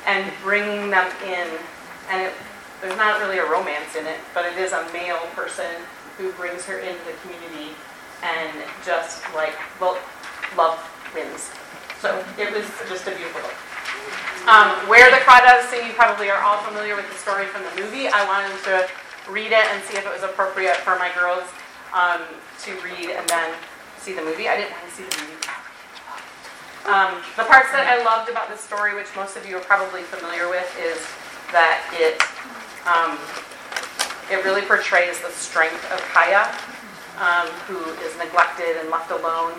[0.05, 1.47] and bringing them in.
[2.09, 2.33] And it,
[2.81, 5.79] there's not really a romance in it, but it is a male person
[6.19, 7.71] who brings her into the community
[8.21, 8.51] and
[8.83, 9.97] just like, well,
[10.59, 10.75] love
[11.15, 11.47] wins.
[12.03, 13.55] So it was just a beautiful book.
[14.51, 17.71] Um, Where the Crawdads Sing, you probably are all familiar with the story from the
[17.81, 18.11] movie.
[18.11, 18.83] I wanted to
[19.31, 21.47] read it and see if it was appropriate for my girls
[21.95, 22.21] um,
[22.67, 23.55] to read and then
[23.97, 24.47] see the movie.
[24.47, 25.39] I didn't want to see the movie.
[26.87, 30.03] Um, the parts that I loved about this story, which most of you are probably
[30.03, 30.99] familiar with, is
[31.55, 32.19] that it
[32.87, 33.15] um,
[34.31, 36.45] it really portrays the strength of Kya,
[37.19, 39.53] um, who is neglected and left alone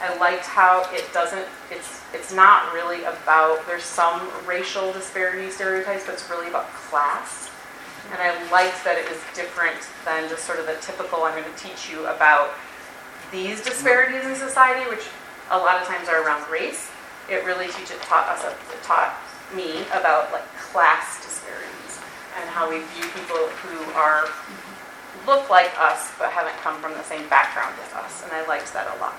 [0.00, 6.06] I liked how it doesn't, it's, it's not really about, there's some racial disparity stereotypes,
[6.06, 7.50] but it's really about class.
[8.10, 11.44] And I liked that it was different than just sort of the typical, I'm going
[11.44, 12.50] to teach you about
[13.30, 15.04] these disparities in society, which
[15.50, 16.90] a lot of times are around race.
[17.28, 19.14] It really teach, it taught us, it taught
[19.54, 21.79] me about like class disparities
[22.38, 24.28] and how we view people who are
[25.26, 28.22] look like us but haven't come from the same background as us.
[28.24, 29.14] And I liked that a lot.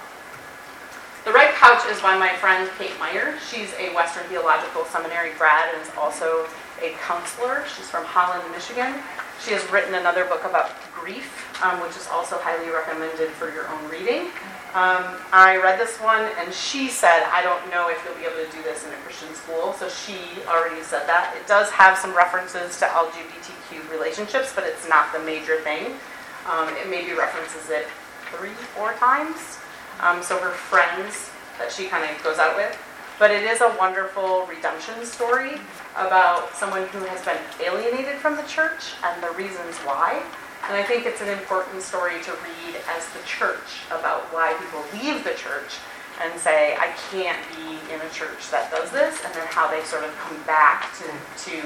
[1.24, 3.38] The Red Couch is by my friend Kate Meyer.
[3.50, 6.48] She's a Western Theological Seminary grad and is also
[6.82, 7.64] a counselor.
[7.68, 8.96] She's from Holland, Michigan.
[9.44, 13.68] She has written another book about grief, um, which is also highly recommended for your
[13.70, 14.30] own reading.
[14.72, 15.04] Um,
[15.34, 18.56] I read this one, and she said, I don't know if you'll be able to
[18.56, 19.74] do this in a Christian school.
[19.74, 20.16] So she
[20.48, 21.36] already said that.
[21.36, 26.00] It does have some references to LGBTQ relationships, but it's not the major thing.
[26.48, 27.88] Um, it maybe references it
[28.32, 29.60] three, four times
[30.00, 32.78] um, so her friends that she kind of goes out with.
[33.20, 35.60] But it is a wonderful redemption story
[35.96, 40.24] about someone who has been alienated from the church and the reasons why.
[40.68, 44.84] And I think it's an important story to read as the church about why people
[44.94, 45.82] leave the church
[46.22, 49.82] and say, I can't be in a church that does this, and then how they
[49.84, 51.10] sort of come back to,
[51.50, 51.58] to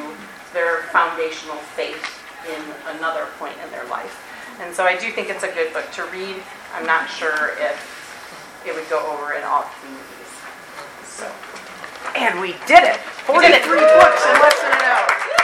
[0.53, 2.61] their foundational faith in
[2.95, 4.15] another point in their life.
[4.61, 6.37] And so I do think it's a good book to read.
[6.73, 7.75] I'm not sure if
[8.65, 10.31] it would go over in all communities.
[11.03, 11.27] So,
[12.15, 12.99] And we did it.
[13.27, 13.67] We did it.
[13.67, 15.34] 43 books in less than an hour.